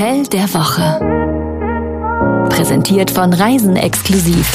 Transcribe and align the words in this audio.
Hotel 0.00 0.22
der 0.28 0.54
Woche. 0.54 0.98
Präsentiert 2.48 3.10
von 3.10 3.34
Reisen 3.34 3.76
exklusiv. 3.76 4.50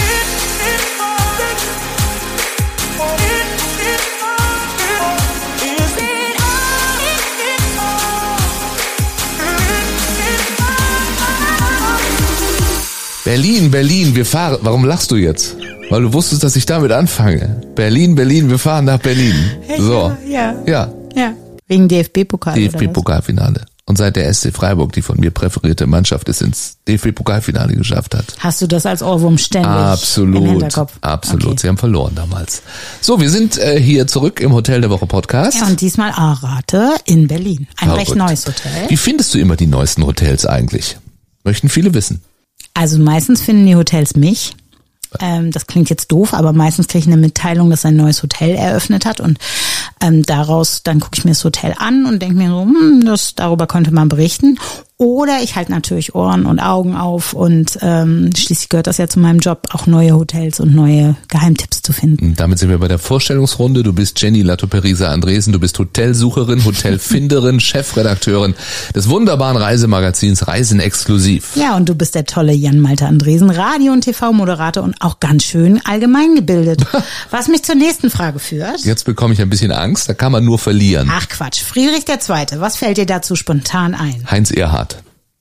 Berlin, 13.24 13.70
Berlin, 13.70 14.16
wir 14.16 14.26
fahren. 14.26 14.58
Warum 14.62 14.84
lachst 14.84 15.12
du 15.12 15.16
jetzt? 15.16 15.58
Weil 15.92 16.02
du 16.02 16.14
wusstest, 16.14 16.44
dass 16.44 16.56
ich 16.56 16.66
damit 16.66 16.92
anfange. 16.92 17.62
Berlin, 17.76 18.16
Berlin, 18.16 18.50
wir 18.50 18.58
fahren 18.58 18.86
nach 18.86 19.00
Berlin. 19.00 19.36
So. 19.78 20.12
Ja. 20.28 20.56
Ja. 20.66 20.92
Ja. 21.16 21.34
Wegen 21.68 21.88
DFB-Pokal. 21.88 22.56
DFB-Pokalfinale. 22.56 23.75
Und 23.88 24.00
seit 24.00 24.16
der 24.16 24.34
SC 24.34 24.52
Freiburg, 24.52 24.94
die 24.94 25.04
von 25.04 25.20
mir 25.20 25.30
präferierte 25.30 25.86
Mannschaft 25.86 26.28
ist, 26.28 26.42
ins 26.42 26.78
DFB-Pokalfinale 26.88 27.76
geschafft 27.76 28.16
hat. 28.16 28.26
Hast 28.40 28.60
du 28.62 28.68
das 28.68 28.88
als 28.88 29.04
Ohrwurm 29.04 29.38
ständig 29.38 29.70
im 29.70 29.78
Absolut, 29.78 30.44
Hinterkopf? 30.50 30.94
absolut. 31.02 31.46
Okay. 31.46 31.58
Sie 31.62 31.68
haben 31.68 31.78
verloren 31.78 32.14
damals. 32.16 32.64
So, 33.02 33.20
wir 33.22 33.30
sind 33.30 33.60
äh, 33.60 33.80
hier 33.80 34.08
zurück 34.08 34.40
im 34.40 34.54
Hotel 34.54 34.82
der 34.82 34.90
Woche 34.90 35.06
Podcast. 35.06 35.60
Ja, 35.60 35.68
und 35.68 35.82
diesmal 35.82 36.12
Arate 36.14 36.96
in 37.06 37.28
Berlin. 37.28 37.68
Ein 37.78 37.92
recht 37.92 38.08
Verrückt. 38.08 38.26
neues 38.28 38.48
Hotel. 38.48 38.90
Wie 38.90 38.98
findest 38.98 39.32
du 39.36 39.38
immer 39.38 39.56
die 39.56 39.68
neuesten 39.68 40.04
Hotels 40.04 40.48
eigentlich? 40.48 40.98
Möchten 41.44 41.70
viele 41.70 41.94
wissen. 41.94 42.24
Also 42.74 42.98
meistens 42.98 43.42
finden 43.42 43.68
die 43.68 43.76
Hotels 43.76 44.16
mich. 44.16 44.54
Ähm, 45.20 45.52
das 45.52 45.68
klingt 45.68 45.90
jetzt 45.90 46.12
doof, 46.12 46.34
aber 46.34 46.54
meistens 46.54 46.88
kriege 46.88 47.00
ich 47.00 47.08
eine 47.08 47.18
Mitteilung, 47.18 47.70
dass 47.70 47.86
ein 47.86 47.96
neues 47.96 48.24
Hotel 48.24 48.56
eröffnet 48.56 49.06
hat 49.06 49.20
und 49.20 49.38
ähm, 50.02 50.24
daraus 50.24 50.84
dann 50.84 51.00
gucke 51.00 51.18
ich 51.18 51.26
mir 51.26 51.32
das 51.32 51.44
Hotel 51.44 51.74
an 51.78 52.06
und 52.06 52.22
denke 52.22 52.38
mir 52.38 52.50
so, 52.50 52.62
hm, 52.62 53.04
das, 53.06 53.36
darüber 53.36 53.68
könnte 53.68 53.92
man 53.92 54.10
berichten. 54.10 54.60
Oder 54.98 55.42
ich 55.44 55.58
halte 55.58 55.72
natürlich 55.72 56.16
Ohren 56.16 56.46
und 56.46 56.62
Augen 56.62 56.96
auf 56.96 57.34
und 57.34 57.78
ähm, 57.82 58.30
schließlich 58.34 58.70
gehört 58.70 58.88
das 58.88 58.98
ja 58.98 59.10
zu 59.10 59.20
meinem 59.20 59.40
Job, 59.40 59.68
auch 59.74 59.88
neue 59.88 60.14
Hotels 60.14 60.62
und 60.62 60.74
neue 60.74 61.18
Geheimtipps 61.28 61.82
zu 61.82 61.92
finden. 61.92 62.28
Und 62.28 62.40
damit 62.40 62.60
sind 62.60 62.70
wir 62.70 62.78
bei 62.78 62.88
der 62.88 62.98
Vorstellungsrunde. 62.98 63.84
Du 63.84 63.92
bist 63.92 64.22
Jenny 64.22 64.42
Latto-Perisa 64.42 65.10
Andresen, 65.10 65.52
du 65.52 65.60
bist 65.60 65.78
Hotelsucherin, 65.80 66.64
Hotelfinderin, 66.64 67.60
Chefredakteurin 67.60 68.56
des 68.96 69.10
wunderbaren 69.10 69.58
Reisemagazins 69.58 70.48
Reisen 70.48 70.80
exklusiv. 70.80 71.58
Ja, 71.58 71.76
und 71.76 71.90
du 71.90 71.96
bist 71.96 72.16
der 72.16 72.24
tolle 72.24 72.54
Jan-Malte 72.54 73.06
Andresen, 73.06 73.50
Radio- 73.50 73.92
und 73.92 74.06
TV-Moderator 74.06 74.82
und 74.82 74.96
auch 75.02 75.20
ganz 75.20 75.44
schön 75.44 75.82
allgemein 75.84 76.36
gebildet. 76.36 76.86
Was 77.32 77.50
mich 77.50 77.64
zur 77.64 77.76
nächsten 77.76 78.10
Frage 78.10 78.40
führt. 78.40 78.86
Jetzt 78.86 79.04
bekomme 79.04 79.34
ich 79.34 79.42
ein 79.42 79.50
bisschen 79.50 79.74
Angst, 79.74 80.08
da 80.08 80.14
kann 80.14 80.32
man 80.32 80.46
nur 80.46 80.58
verlieren. 80.58 81.12
Ach 81.12 81.28
Quatsch, 81.28 81.62
Friedrich 81.62 82.06
der 82.06 82.22
Zweite, 82.22 82.62
was 82.62 82.78
fällt 82.78 82.98
dir 82.98 83.06
dazu 83.06 83.36
spontan 83.36 83.94
ein? 83.94 84.24
Heinz 84.32 84.52
Erhardt. 84.52 84.85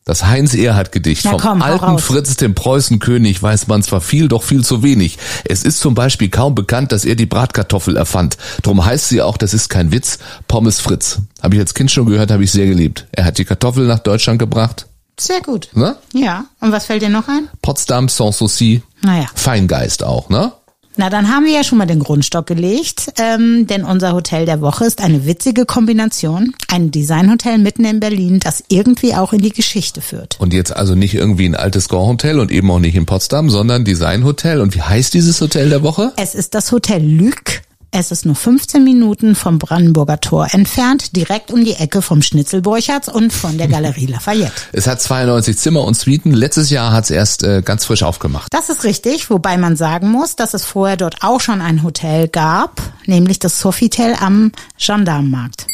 Das 0.06 0.26
Heinz 0.26 0.52
Erhardt 0.54 0.92
Gedicht 0.92 1.24
Na 1.24 1.30
vom 1.30 1.40
komm, 1.40 1.62
alten 1.62 1.84
raus. 1.84 2.04
Fritz, 2.04 2.36
dem 2.36 2.54
Preußenkönig, 2.54 3.42
weiß 3.42 3.68
man 3.68 3.82
zwar 3.82 4.02
viel, 4.02 4.28
doch 4.28 4.42
viel 4.42 4.62
zu 4.62 4.82
wenig. 4.82 5.16
Es 5.46 5.62
ist 5.62 5.80
zum 5.80 5.94
Beispiel 5.94 6.28
kaum 6.28 6.54
bekannt, 6.54 6.92
dass 6.92 7.06
er 7.06 7.14
die 7.14 7.24
Bratkartoffel 7.24 7.96
erfand. 7.96 8.36
Drum 8.62 8.84
heißt 8.84 9.08
sie 9.08 9.22
auch, 9.22 9.38
das 9.38 9.54
ist 9.54 9.70
kein 9.70 9.92
Witz, 9.92 10.18
Pommes 10.46 10.80
Fritz. 10.80 11.20
Habe 11.42 11.54
ich 11.54 11.60
als 11.62 11.72
Kind 11.72 11.90
schon 11.90 12.04
gehört, 12.04 12.30
habe 12.30 12.44
ich 12.44 12.52
sehr 12.52 12.66
geliebt. 12.66 13.06
Er 13.12 13.24
hat 13.24 13.38
die 13.38 13.46
Kartoffel 13.46 13.86
nach 13.86 14.00
Deutschland 14.00 14.38
gebracht. 14.38 14.86
Sehr 15.18 15.40
gut. 15.40 15.68
Ne? 15.72 15.96
Ja, 16.12 16.44
und 16.60 16.70
was 16.72 16.84
fällt 16.84 17.00
dir 17.00 17.08
noch 17.08 17.28
ein? 17.28 17.48
Potsdam, 17.62 18.08
Sanssouci, 18.10 18.82
Naja, 19.02 19.26
Feingeist 19.34 20.04
auch, 20.04 20.28
ne? 20.28 20.52
Na 20.96 21.10
dann 21.10 21.28
haben 21.28 21.44
wir 21.44 21.52
ja 21.52 21.64
schon 21.64 21.78
mal 21.78 21.86
den 21.86 21.98
Grundstock 21.98 22.46
gelegt, 22.46 23.12
ähm, 23.18 23.66
denn 23.66 23.84
unser 23.84 24.12
Hotel 24.12 24.46
der 24.46 24.60
Woche 24.60 24.84
ist 24.84 25.02
eine 25.02 25.26
witzige 25.26 25.66
Kombination. 25.66 26.54
Ein 26.68 26.90
Designhotel 26.90 27.58
mitten 27.58 27.84
in 27.84 28.00
Berlin, 28.00 28.40
das 28.40 28.62
irgendwie 28.68 29.14
auch 29.14 29.32
in 29.32 29.40
die 29.40 29.50
Geschichte 29.50 30.00
führt. 30.00 30.36
Und 30.38 30.54
jetzt 30.54 30.74
also 30.74 30.94
nicht 30.94 31.14
irgendwie 31.14 31.46
ein 31.46 31.56
altes 31.56 31.88
Grand 31.88 32.06
Hotel 32.06 32.38
und 32.38 32.52
eben 32.52 32.70
auch 32.70 32.78
nicht 32.78 32.94
in 32.94 33.06
Potsdam, 33.06 33.50
sondern 33.50 33.84
Designhotel. 33.84 34.60
Und 34.60 34.74
wie 34.74 34.82
heißt 34.82 35.14
dieses 35.14 35.40
Hotel 35.40 35.68
der 35.68 35.82
Woche? 35.82 36.12
Es 36.16 36.34
ist 36.34 36.54
das 36.54 36.70
Hotel 36.70 37.02
Lück. 37.02 37.63
Es 37.96 38.10
ist 38.10 38.26
nur 38.26 38.34
15 38.34 38.82
Minuten 38.82 39.36
vom 39.36 39.60
Brandenburger 39.60 40.18
Tor 40.18 40.48
entfernt, 40.50 41.14
direkt 41.14 41.52
um 41.52 41.64
die 41.64 41.74
Ecke 41.74 42.02
vom 42.02 42.22
Schnitzelburchertz 42.22 43.06
und 43.06 43.32
von 43.32 43.56
der 43.56 43.68
Galerie 43.68 44.06
Lafayette. 44.06 44.50
Es 44.72 44.88
hat 44.88 45.00
92 45.00 45.56
Zimmer 45.56 45.84
und 45.84 45.94
Suiten. 45.94 46.32
Letztes 46.32 46.70
Jahr 46.70 46.90
hat 46.90 47.04
es 47.04 47.10
erst 47.10 47.44
äh, 47.44 47.62
ganz 47.62 47.84
frisch 47.84 48.02
aufgemacht. 48.02 48.52
Das 48.52 48.68
ist 48.68 48.82
richtig, 48.82 49.30
wobei 49.30 49.56
man 49.58 49.76
sagen 49.76 50.08
muss, 50.08 50.34
dass 50.34 50.54
es 50.54 50.64
vorher 50.64 50.96
dort 50.96 51.22
auch 51.22 51.40
schon 51.40 51.60
ein 51.60 51.84
Hotel 51.84 52.26
gab, 52.26 52.82
nämlich 53.06 53.38
das 53.38 53.60
Sofitel 53.60 54.16
am 54.20 54.50
Gendarmenmarkt. 54.76 55.68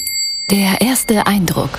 Der 0.50 0.82
erste 0.82 1.26
Eindruck. 1.26 1.70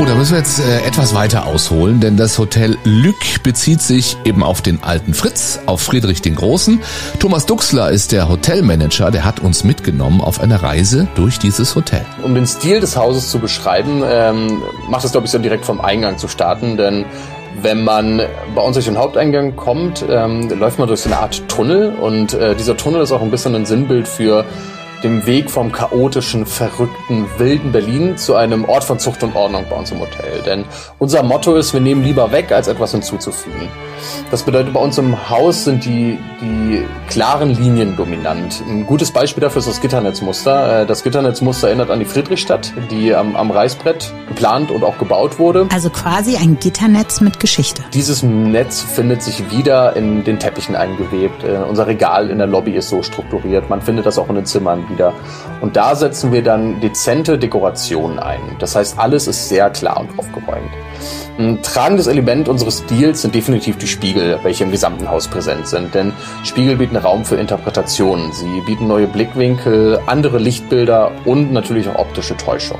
Oh, 0.00 0.04
da 0.04 0.14
müssen 0.14 0.30
wir 0.30 0.38
jetzt 0.38 0.60
äh, 0.60 0.86
etwas 0.86 1.12
weiter 1.12 1.46
ausholen, 1.46 1.98
denn 1.98 2.16
das 2.16 2.38
Hotel 2.38 2.78
Lück 2.84 3.42
bezieht 3.42 3.80
sich 3.80 4.16
eben 4.24 4.44
auf 4.44 4.62
den 4.62 4.80
alten 4.84 5.12
Fritz, 5.12 5.58
auf 5.66 5.80
Friedrich 5.80 6.22
den 6.22 6.36
Großen. 6.36 6.80
Thomas 7.18 7.46
Duxler 7.46 7.90
ist 7.90 8.12
der 8.12 8.28
Hotelmanager, 8.28 9.10
der 9.10 9.24
hat 9.24 9.40
uns 9.40 9.64
mitgenommen 9.64 10.20
auf 10.20 10.40
eine 10.40 10.62
Reise 10.62 11.08
durch 11.16 11.40
dieses 11.40 11.74
Hotel. 11.74 12.06
Um 12.22 12.36
den 12.36 12.46
Stil 12.46 12.78
des 12.78 12.96
Hauses 12.96 13.28
zu 13.28 13.40
beschreiben, 13.40 14.04
ähm, 14.06 14.62
macht 14.88 15.04
es, 15.04 15.10
glaube 15.10 15.26
ich, 15.26 15.32
Sinn, 15.32 15.42
direkt 15.42 15.64
vom 15.64 15.80
Eingang 15.80 16.16
zu 16.16 16.28
starten, 16.28 16.76
denn 16.76 17.04
wenn 17.60 17.82
man 17.82 18.22
bei 18.54 18.62
uns 18.62 18.74
durch 18.74 18.86
den 18.86 18.98
Haupteingang 18.98 19.56
kommt, 19.56 20.04
ähm, 20.08 20.48
läuft 20.48 20.78
man 20.78 20.86
durch 20.86 21.00
so 21.00 21.08
eine 21.08 21.18
Art 21.18 21.48
Tunnel 21.48 21.92
und 21.96 22.34
äh, 22.34 22.54
dieser 22.54 22.76
Tunnel 22.76 23.02
ist 23.02 23.10
auch 23.10 23.22
ein 23.22 23.32
bisschen 23.32 23.56
ein 23.56 23.66
Sinnbild 23.66 24.06
für 24.06 24.44
den 25.02 25.26
Weg 25.26 25.50
vom 25.50 25.72
chaotischen, 25.72 26.46
verrückten, 26.46 27.26
wilden 27.38 27.72
Berlin 27.72 28.16
zu 28.16 28.34
einem 28.34 28.64
Ort 28.64 28.84
von 28.84 28.98
Zucht 28.98 29.22
und 29.22 29.34
Ordnung 29.36 29.64
bei 29.70 29.76
uns 29.76 29.90
im 29.90 30.00
Hotel. 30.00 30.42
Denn 30.44 30.64
unser 30.98 31.22
Motto 31.22 31.54
ist, 31.56 31.72
wir 31.72 31.80
nehmen 31.80 32.02
lieber 32.02 32.32
weg, 32.32 32.50
als 32.52 32.68
etwas 32.68 32.92
hinzuzufügen. 32.92 33.68
Das 34.30 34.42
bedeutet, 34.42 34.72
bei 34.72 34.80
uns 34.80 34.96
im 34.98 35.28
Haus 35.28 35.64
sind 35.64 35.84
die, 35.84 36.18
die 36.40 36.84
klaren 37.08 37.50
Linien 37.50 37.96
dominant. 37.96 38.62
Ein 38.68 38.86
gutes 38.86 39.10
Beispiel 39.10 39.40
dafür 39.40 39.58
ist 39.60 39.68
das 39.68 39.80
Gitternetzmuster. 39.80 40.82
Äh, 40.82 40.86
Das 40.86 41.02
Gitternetzmuster 41.02 41.68
erinnert 41.68 41.90
an 41.90 41.98
die 41.98 42.04
Friedrichstadt, 42.04 42.72
die 42.90 43.14
am, 43.14 43.34
am 43.36 43.50
Reißbrett 43.50 44.12
geplant 44.28 44.70
und 44.70 44.84
auch 44.84 44.98
gebaut 44.98 45.38
wurde. 45.38 45.66
Also 45.72 45.90
quasi 45.90 46.36
ein 46.36 46.58
Gitternetz 46.60 47.20
mit 47.20 47.40
Geschichte. 47.40 47.82
Dieses 47.92 48.22
Netz 48.22 48.80
findet 48.82 49.22
sich 49.22 49.50
wieder 49.50 49.96
in 49.96 50.24
den 50.24 50.38
Teppichen 50.38 50.76
eingewebt. 50.76 51.42
Äh, 51.44 51.58
unser 51.68 51.86
Regal 51.86 52.30
in 52.30 52.38
der 52.38 52.46
Lobby 52.46 52.72
ist 52.72 52.88
so 52.88 53.02
strukturiert. 53.02 53.68
Man 53.68 53.82
findet 53.82 54.06
das 54.06 54.18
auch 54.18 54.28
in 54.28 54.36
den 54.36 54.46
Zimmern 54.46 54.87
wieder. 54.90 55.12
Und 55.60 55.76
da 55.76 55.94
setzen 55.94 56.32
wir 56.32 56.42
dann 56.42 56.80
dezente 56.80 57.38
Dekorationen 57.38 58.18
ein. 58.18 58.40
Das 58.58 58.76
heißt, 58.76 58.98
alles 58.98 59.26
ist 59.26 59.48
sehr 59.48 59.70
klar 59.70 60.00
und 60.00 60.18
aufgeräumt. 60.18 60.70
Ein 61.38 61.62
tragendes 61.62 62.08
Element 62.08 62.48
unseres 62.48 62.80
Stils 62.80 63.22
sind 63.22 63.34
definitiv 63.34 63.78
die 63.78 63.86
Spiegel, 63.86 64.40
welche 64.42 64.64
im 64.64 64.72
gesamten 64.72 65.08
Haus 65.08 65.28
präsent 65.28 65.68
sind. 65.68 65.94
Denn 65.94 66.12
Spiegel 66.42 66.76
bieten 66.76 66.96
Raum 66.96 67.24
für 67.24 67.36
Interpretationen. 67.36 68.32
Sie 68.32 68.60
bieten 68.66 68.88
neue 68.88 69.06
Blickwinkel, 69.06 70.00
andere 70.06 70.38
Lichtbilder 70.38 71.12
und 71.24 71.52
natürlich 71.52 71.88
auch 71.88 71.98
optische 71.98 72.36
Täuschung. 72.36 72.78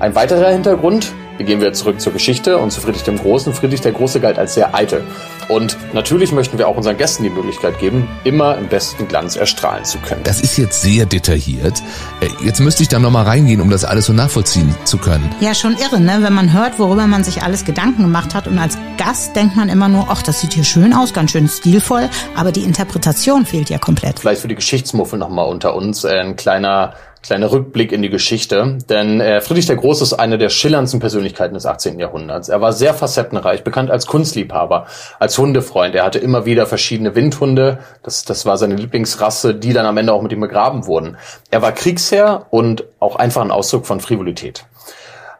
Ein 0.00 0.14
weiterer 0.14 0.50
Hintergrund, 0.50 1.12
wir 1.36 1.46
gehen 1.46 1.60
wieder 1.60 1.72
zurück 1.72 2.00
zur 2.00 2.12
Geschichte 2.12 2.58
und 2.58 2.70
zu 2.70 2.80
Friedrich 2.80 3.02
dem 3.02 3.18
Großen. 3.18 3.52
Friedrich 3.54 3.80
der 3.80 3.92
Große 3.92 4.20
galt 4.20 4.38
als 4.38 4.54
sehr 4.54 4.74
eitel. 4.74 5.04
Und 5.48 5.76
natürlich 5.92 6.32
möchten 6.32 6.58
wir 6.58 6.68
auch 6.68 6.76
unseren 6.76 6.96
Gästen 6.96 7.22
die 7.24 7.30
Möglichkeit 7.30 7.78
geben, 7.78 8.08
immer 8.24 8.56
im 8.56 8.68
besten 8.68 9.08
Glanz 9.08 9.36
erstrahlen 9.36 9.84
zu 9.84 9.98
können. 9.98 10.22
Das 10.24 10.40
ist 10.40 10.56
jetzt 10.56 10.82
sehr 10.82 11.06
detailliert. 11.06 11.82
Äh, 12.20 12.28
Jetzt 12.44 12.60
müsste 12.60 12.82
ich 12.82 12.88
da 12.88 12.98
nochmal 12.98 13.24
reingehen, 13.24 13.60
um 13.60 13.70
das 13.70 13.84
alles 13.84 14.06
so 14.06 14.12
nachvollziehen 14.12 14.74
zu 14.84 14.98
können. 14.98 15.28
Ja, 15.40 15.54
schon 15.54 15.76
irre, 15.76 15.98
ne? 15.98 16.18
Wenn 16.20 16.34
man 16.34 16.52
hört, 16.52 16.78
worüber 16.78 17.06
man 17.06 17.24
sich 17.24 17.42
alles 17.42 17.64
Gedanken 17.64 18.02
gemacht 18.02 18.34
hat 18.34 18.46
und 18.46 18.58
als 18.58 18.76
Gast 18.98 19.34
denkt 19.34 19.56
man 19.56 19.68
immer 19.68 19.88
nur, 19.88 20.06
ach, 20.10 20.22
das 20.22 20.40
sieht 20.40 20.52
hier 20.52 20.64
schön 20.64 20.92
aus, 20.92 21.12
ganz 21.12 21.30
schön 21.30 21.48
stilvoll, 21.48 22.08
aber 22.36 22.52
die 22.52 22.62
Interpretation 22.62 23.46
fehlt 23.46 23.70
ja 23.70 23.78
komplett. 23.78 24.20
Vielleicht 24.20 24.42
für 24.42 24.48
die 24.48 24.54
Geschichtsmuffel 24.54 25.18
nochmal 25.18 25.48
unter 25.48 25.74
uns 25.74 26.04
äh, 26.04 26.20
ein 26.20 26.36
kleiner 26.36 26.94
kleiner 27.24 27.50
Rückblick 27.50 27.90
in 27.90 28.02
die 28.02 28.10
Geschichte. 28.10 28.78
Denn 28.88 29.20
äh, 29.20 29.40
Friedrich 29.40 29.66
der 29.66 29.76
Große 29.76 30.04
ist 30.04 30.12
eine 30.12 30.36
der 30.36 30.50
schillerndsten 30.50 31.00
Persönlichkeiten 31.00 31.54
des 31.54 31.64
18. 31.64 31.98
Jahrhunderts. 31.98 32.48
Er 32.50 32.60
war 32.60 32.72
sehr 32.72 32.92
facettenreich, 32.92 33.64
bekannt 33.64 33.90
als 33.90 34.06
Kunstliebhaber, 34.06 34.86
als 35.18 35.38
Hundefreund. 35.38 35.94
Er 35.94 36.04
hatte 36.04 36.18
immer 36.18 36.44
wieder 36.44 36.66
verschiedene 36.66 37.14
Windhunde. 37.14 37.78
Das, 38.02 38.24
das 38.24 38.44
war 38.44 38.58
seine 38.58 38.76
Lieblingsrasse, 38.76 39.54
die 39.54 39.72
dann 39.72 39.86
am 39.86 39.96
Ende 39.96 40.12
auch 40.12 40.22
mit 40.22 40.32
ihm 40.32 40.40
begraben 40.40 40.86
wurden. 40.86 41.16
Er 41.50 41.62
war 41.62 41.72
Kriegsherr 41.72 42.46
und 42.50 42.84
auch 43.00 43.16
einfach 43.16 43.42
ein 43.42 43.50
Ausdruck 43.50 43.86
von 43.86 44.00
Frivolität. 44.00 44.66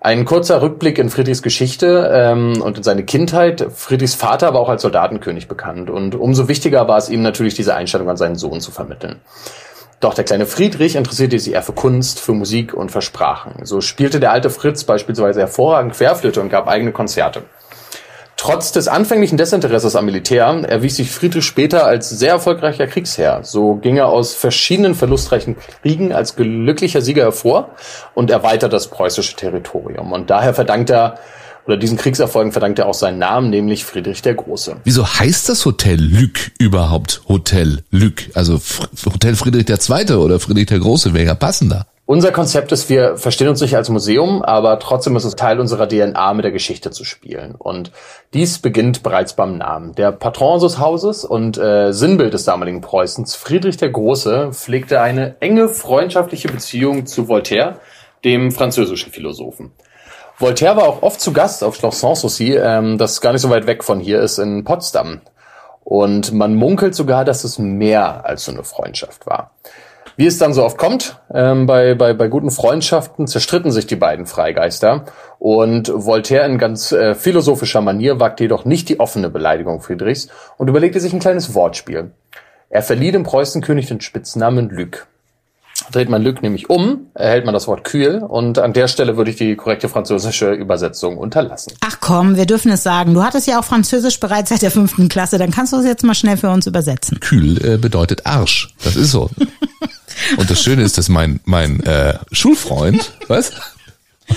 Ein 0.00 0.26
kurzer 0.26 0.60
Rückblick 0.60 0.98
in 0.98 1.08
Friedrichs 1.08 1.42
Geschichte 1.42 2.10
ähm, 2.12 2.60
und 2.60 2.76
in 2.76 2.82
seine 2.82 3.04
Kindheit. 3.04 3.66
Friedrichs 3.75 4.14
Vater 4.14 4.52
war 4.52 4.60
auch 4.60 4.69
als 4.69 4.82
Soldatenkönig 4.82 5.48
bekannt 5.48 5.88
und 5.88 6.14
umso 6.14 6.46
wichtiger 6.46 6.88
war 6.88 6.98
es 6.98 7.08
ihm 7.08 7.22
natürlich, 7.22 7.54
diese 7.54 7.75
Einstellung 7.75 8.10
an 8.10 8.19
seinen 8.19 8.37
Sohn 8.37 8.60
zu 8.60 8.70
vermitteln. 8.70 9.20
Doch 10.04 10.12
der 10.12 10.24
kleine 10.24 10.44
Friedrich 10.44 10.96
interessierte 10.96 11.38
sich 11.38 11.54
eher 11.54 11.62
für 11.62 11.72
Kunst, 11.72 12.20
für 12.20 12.34
Musik 12.34 12.74
und 12.74 12.92
für 12.92 13.00
Sprachen. 13.00 13.64
So 13.64 13.80
spielte 13.80 14.20
der 14.20 14.32
alte 14.32 14.50
Fritz 14.50 14.84
beispielsweise 14.84 15.40
hervorragend 15.40 15.94
Querflöte 15.94 16.42
und 16.42 16.50
gab 16.50 16.68
eigene 16.68 16.92
Konzerte. 16.92 17.44
Trotz 18.36 18.70
des 18.70 18.86
anfänglichen 18.86 19.38
Desinteresses 19.38 19.96
am 19.96 20.04
Militär 20.04 20.44
erwies 20.68 20.96
sich 20.96 21.10
Friedrich 21.10 21.46
später 21.46 21.86
als 21.86 22.10
sehr 22.10 22.32
erfolgreicher 22.32 22.86
Kriegsherr. 22.86 23.44
So 23.44 23.76
ging 23.76 23.96
er 23.96 24.08
aus 24.08 24.34
verschiedenen 24.34 24.94
verlustreichen 24.94 25.56
Kriegen 25.80 26.12
als 26.12 26.36
glücklicher 26.36 27.00
Sieger 27.00 27.22
hervor 27.22 27.70
und 28.12 28.30
erweitert 28.30 28.74
das 28.74 28.88
preußische 28.88 29.36
Territorium. 29.36 30.12
Und 30.12 30.28
daher 30.28 30.52
verdankt 30.52 30.90
er 30.90 31.14
oder 31.66 31.76
diesen 31.76 31.96
Kriegserfolgen 31.96 32.52
verdankt 32.52 32.78
er 32.78 32.87
auch 32.87 32.94
seinen 32.94 33.19
Namen, 33.19 33.50
nämlich 33.50 33.84
Friedrich 33.84 34.22
der 34.22 34.34
Große. 34.34 34.76
Wieso 34.84 35.06
heißt 35.06 35.49
das 35.49 35.64
Hotel 35.64 36.00
Lück 36.00 36.52
überhaupt 36.58 37.22
Hotel 37.28 37.82
Lück? 37.90 38.31
Also 38.34 38.61
Hotel 39.06 39.34
Friedrich 39.34 39.64
der 39.64 39.81
Zweite 39.81 40.19
oder 40.19 40.40
Friedrich 40.40 40.66
der 40.66 40.78
Große 40.78 41.14
wäre 41.14 41.26
ja 41.26 41.34
passender. 41.34 41.87
Unser 42.06 42.32
Konzept 42.32 42.70
ist, 42.70 42.90
wir 42.90 43.16
verstehen 43.16 43.49
uns 43.49 43.62
nicht 43.62 43.76
als 43.76 43.88
Museum, 43.88 44.43
aber 44.43 44.78
trotzdem 44.78 45.16
ist 45.16 45.25
es 45.25 45.37
Teil 45.37 45.58
unserer 45.58 45.88
DNA, 45.88 46.34
mit 46.34 46.44
der 46.44 46.52
Geschichte 46.52 46.90
zu 46.90 47.02
spielen. 47.02 47.55
Und 47.55 47.93
dies 48.34 48.58
beginnt 48.58 49.02
bereits 49.02 49.32
beim 49.32 49.56
Namen. 49.56 49.94
Der 49.94 50.12
Patron 50.12 50.55
unseres 50.55 50.78
Hauses 50.78 51.25
und 51.25 51.56
äh, 51.56 51.93
Sinnbild 51.93 52.34
des 52.34 52.44
damaligen 52.44 52.82
Preußens, 52.82 53.37
Friedrich 53.37 53.78
der 53.78 53.88
Große, 53.88 54.50
pflegte 54.52 55.00
eine 55.00 55.37
enge 55.40 55.70
freundschaftliche 55.70 56.49
Beziehung 56.49 57.06
zu 57.06 57.26
Voltaire, 57.28 57.81
dem 58.22 58.52
französischen 58.52 59.11
Philosophen. 59.11 59.72
Voltaire 60.38 60.76
war 60.76 60.84
auch 60.84 61.02
oft 61.02 61.20
zu 61.20 61.32
Gast 61.32 61.62
auf 61.62 61.76
Schloss 61.76 62.00
Sanssouci, 62.00 62.54
ähm, 62.54 62.98
das 62.98 63.20
gar 63.20 63.32
nicht 63.32 63.42
so 63.42 63.50
weit 63.50 63.66
weg 63.66 63.84
von 63.84 64.00
hier 64.00 64.20
ist, 64.20 64.38
in 64.38 64.64
Potsdam. 64.64 65.20
Und 65.84 66.32
man 66.32 66.54
munkelt 66.54 66.94
sogar, 66.94 67.25
dass 67.25 67.44
es 67.44 67.58
mehr 67.58 68.25
als 68.25 68.44
so 68.44 68.52
eine 68.52 68.64
Freundschaft 68.64 69.26
war. 69.26 69.52
Wie 70.16 70.26
es 70.26 70.38
dann 70.38 70.52
so 70.52 70.64
oft 70.64 70.78
kommt, 70.78 71.20
ähm, 71.32 71.66
bei, 71.66 71.94
bei, 71.94 72.14
bei 72.14 72.28
guten 72.28 72.50
Freundschaften 72.50 73.26
zerstritten 73.26 73.72
sich 73.72 73.86
die 73.86 73.96
beiden 73.96 74.26
Freigeister 74.26 75.06
und 75.40 75.90
Voltaire 75.92 76.46
in 76.46 76.58
ganz 76.58 76.92
äh, 76.92 77.14
philosophischer 77.14 77.80
Manier 77.80 78.20
wagte 78.20 78.44
jedoch 78.44 78.64
nicht 78.64 78.88
die 78.88 79.00
offene 79.00 79.28
Beleidigung 79.28 79.80
Friedrichs 79.80 80.28
und 80.56 80.69
überlegte 80.69 81.00
sich 81.00 81.12
ein 81.12 81.19
kleines 81.19 81.54
Wortspiel. 81.54 82.12
Er 82.70 82.82
verlieh 82.82 83.10
dem 83.10 83.25
Preußenkönig 83.25 83.87
den 83.87 84.00
Spitznamen 84.00 84.70
Luc. 84.70 85.06
Dreht 85.91 86.09
man 86.09 86.23
Luc 86.23 86.41
nämlich 86.41 86.71
um, 86.71 87.09
erhält 87.15 87.44
man 87.44 87.53
das 87.53 87.67
Wort 87.67 87.82
kühl 87.85 88.19
und 88.19 88.59
an 88.59 88.73
der 88.73 88.87
Stelle 88.87 89.17
würde 89.17 89.32
ich 89.32 89.37
die 89.37 89.56
korrekte 89.56 89.88
französische 89.88 90.53
Übersetzung 90.53 91.19
unterlassen. 91.19 91.73
Ach 91.81 91.99
komm, 92.00 92.37
wir 92.37 92.47
dürfen 92.47 92.71
es 92.71 92.85
sagen. 92.85 93.12
Du 93.12 93.25
hattest 93.25 93.49
ja 93.49 93.59
auch 93.59 93.65
Französisch 93.65 94.21
bereits 94.21 94.50
seit 94.50 94.62
der 94.62 94.71
fünften 94.71 95.09
Klasse, 95.09 95.37
dann 95.37 95.50
kannst 95.50 95.73
du 95.73 95.76
es 95.79 95.85
jetzt 95.85 96.05
mal 96.05 96.15
schnell 96.15 96.37
für 96.37 96.50
uns 96.50 96.67
übersetzen. 96.67 97.19
Kühl 97.19 97.65
äh, 97.65 97.76
bedeutet 97.76 98.25
Arsch. 98.25 98.73
Das 98.85 98.94
ist 98.94 99.11
so. 99.11 99.31
Und 100.37 100.49
das 100.49 100.62
Schöne 100.62 100.82
ist, 100.82 100.97
dass 100.97 101.09
mein, 101.09 101.41
mein 101.44 101.81
äh, 101.81 102.19
Schulfreund, 102.31 103.12
was? 103.26 103.53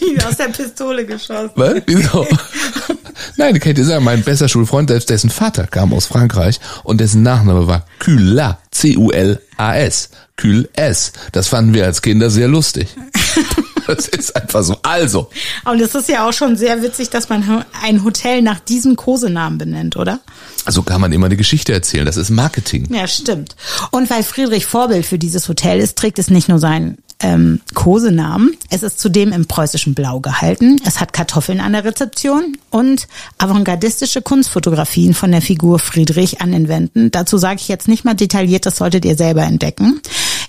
Wie 0.00 0.20
aus 0.22 0.36
der 0.36 0.48
Pistole 0.48 1.04
geschossen. 1.04 1.50
Was? 1.54 1.82
Wieso? 1.86 2.26
Nein, 3.38 3.54
du 3.54 3.60
könnt 3.60 3.78
ihr 3.78 3.84
sagen, 3.84 4.04
mein 4.04 4.22
bester 4.22 4.48
Schulfreund, 4.48 4.88
dessen 4.88 5.30
Vater 5.30 5.66
kam 5.66 5.92
aus 5.92 6.06
Frankreich 6.06 6.58
und 6.84 7.00
dessen 7.00 7.22
Nachname 7.22 7.66
war 7.66 7.84
Culas, 7.98 8.56
C-U-L-A-S, 8.70 10.10
Cul 10.36 10.68
S. 10.74 11.12
Das 11.32 11.48
fanden 11.48 11.74
wir 11.74 11.84
als 11.84 12.00
Kinder 12.02 12.30
sehr 12.30 12.48
lustig. 12.48 12.88
Das 13.86 14.08
ist 14.08 14.34
einfach 14.34 14.64
so. 14.64 14.76
Also. 14.82 15.30
Und 15.64 15.80
es 15.80 15.94
ist 15.94 16.08
ja 16.08 16.28
auch 16.28 16.32
schon 16.32 16.56
sehr 16.56 16.82
witzig, 16.82 17.08
dass 17.10 17.28
man 17.28 17.64
ein 17.82 18.02
Hotel 18.02 18.42
nach 18.42 18.58
diesem 18.58 18.96
Kosenamen 18.96 19.58
benennt, 19.58 19.96
oder? 19.96 20.18
Also 20.64 20.82
kann 20.82 21.00
man 21.00 21.12
immer 21.12 21.26
eine 21.26 21.36
Geschichte 21.36 21.72
erzählen. 21.72 22.04
Das 22.04 22.16
ist 22.16 22.30
Marketing. 22.30 22.92
Ja, 22.92 23.06
stimmt. 23.06 23.54
Und 23.92 24.10
weil 24.10 24.24
Friedrich 24.24 24.66
Vorbild 24.66 25.06
für 25.06 25.18
dieses 25.18 25.48
Hotel 25.48 25.78
ist, 25.78 25.96
trägt 25.96 26.18
es 26.18 26.30
nicht 26.30 26.48
nur 26.48 26.58
seinen 26.58 26.98
ähm, 27.20 27.60
Kosenamen. 27.74 28.56
Es 28.70 28.82
ist 28.82 28.98
zudem 29.00 29.32
im 29.32 29.46
preußischen 29.46 29.94
Blau 29.94 30.20
gehalten. 30.20 30.80
Es 30.86 31.00
hat 31.00 31.12
Kartoffeln 31.12 31.60
an 31.60 31.72
der 31.72 31.84
Rezeption 31.84 32.56
und 32.70 33.08
avantgardistische 33.38 34.22
Kunstfotografien 34.22 35.14
von 35.14 35.32
der 35.32 35.42
Figur 35.42 35.78
Friedrich 35.78 36.40
an 36.40 36.52
den 36.52 36.68
Wänden. 36.68 37.10
Dazu 37.10 37.38
sage 37.38 37.56
ich 37.60 37.68
jetzt 37.68 37.88
nicht 37.88 38.04
mal 38.04 38.14
detailliert, 38.14 38.66
das 38.66 38.76
solltet 38.76 39.04
ihr 39.04 39.16
selber 39.16 39.42
entdecken. 39.42 40.00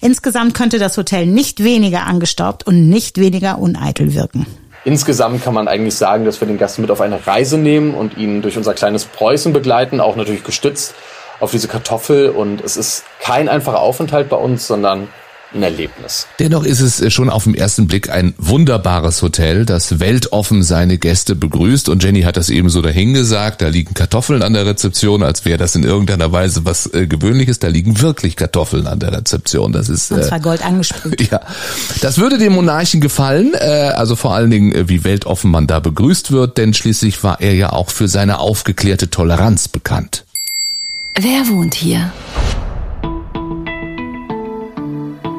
Insgesamt 0.01 0.53
könnte 0.53 0.79
das 0.79 0.97
Hotel 0.97 1.25
nicht 1.25 1.63
weniger 1.63 2.05
angestaubt 2.05 2.67
und 2.67 2.89
nicht 2.89 3.17
weniger 3.17 3.59
uneitel 3.59 4.13
wirken. 4.13 4.45
Insgesamt 4.83 5.43
kann 5.43 5.53
man 5.53 5.67
eigentlich 5.67 5.95
sagen, 5.95 6.23
dass 6.23 6.39
wir 6.39 6.47
den 6.47 6.57
Gast 6.57 6.79
mit 6.79 6.91
auf 6.91 7.01
eine 7.01 7.27
Reise 7.27 7.57
nehmen 7.57 7.93
und 7.93 8.17
ihn 8.17 8.41
durch 8.41 8.55
unser 8.57 8.73
kleines 8.73 9.05
Preußen 9.05 9.51
begleiten, 9.51 9.99
auch 9.99 10.15
natürlich 10.15 10.43
gestützt 10.43 10.93
auf 11.39 11.51
diese 11.51 11.67
Kartoffel. 11.67 12.29
Und 12.29 12.61
es 12.61 12.77
ist 12.77 13.03
kein 13.19 13.49
einfacher 13.49 13.79
Aufenthalt 13.79 14.29
bei 14.29 14.37
uns, 14.37 14.67
sondern 14.67 15.09
ein 15.53 15.63
Erlebnis. 15.63 16.27
Dennoch 16.39 16.63
ist 16.63 16.81
es 16.81 16.99
äh, 16.99 17.09
schon 17.09 17.29
auf 17.29 17.45
den 17.45 17.55
ersten 17.55 17.87
Blick 17.87 18.09
ein 18.09 18.33
wunderbares 18.37 19.21
Hotel, 19.21 19.65
das 19.65 19.99
weltoffen 19.99 20.63
seine 20.63 20.97
Gäste 20.97 21.35
begrüßt. 21.35 21.89
Und 21.89 22.03
Jenny 22.03 22.23
hat 22.23 22.37
das 22.37 22.49
eben 22.49 22.69
so 22.69 22.81
dahingesagt. 22.81 23.61
Da 23.61 23.69
liegen 23.69 23.93
Kartoffeln 23.93 24.41
an 24.41 24.53
der 24.53 24.65
Rezeption, 24.65 25.23
als 25.23 25.45
wäre 25.45 25.57
das 25.57 25.75
in 25.75 25.83
irgendeiner 25.83 26.31
Weise 26.31 26.65
was 26.65 26.93
äh, 26.93 27.07
Gewöhnliches. 27.07 27.59
Da 27.59 27.67
liegen 27.67 28.01
wirklich 28.01 28.35
Kartoffeln 28.35 28.87
an 28.87 28.99
der 28.99 29.13
Rezeption. 29.13 29.71
Das 29.71 29.89
ist 29.89 30.11
und 30.11 30.23
zwar 30.23 30.39
äh, 30.39 30.41
Gold 30.41 30.65
angesprüht. 30.65 31.27
Ja, 31.31 31.41
das 32.01 32.19
würde 32.19 32.37
dem 32.37 32.53
Monarchen 32.53 33.01
gefallen. 33.01 33.53
Äh, 33.53 33.91
also 33.95 34.15
vor 34.15 34.33
allen 34.33 34.49
Dingen, 34.49 34.73
äh, 34.73 34.87
wie 34.87 35.03
weltoffen 35.03 35.51
man 35.51 35.67
da 35.67 35.79
begrüßt 35.79 36.31
wird, 36.31 36.57
denn 36.57 36.73
schließlich 36.73 37.21
war 37.23 37.41
er 37.41 37.53
ja 37.53 37.73
auch 37.73 37.89
für 37.89 38.07
seine 38.07 38.39
aufgeklärte 38.39 39.09
Toleranz 39.09 39.67
bekannt. 39.67 40.23
Wer 41.19 41.47
wohnt 41.49 41.73
hier? 41.73 42.11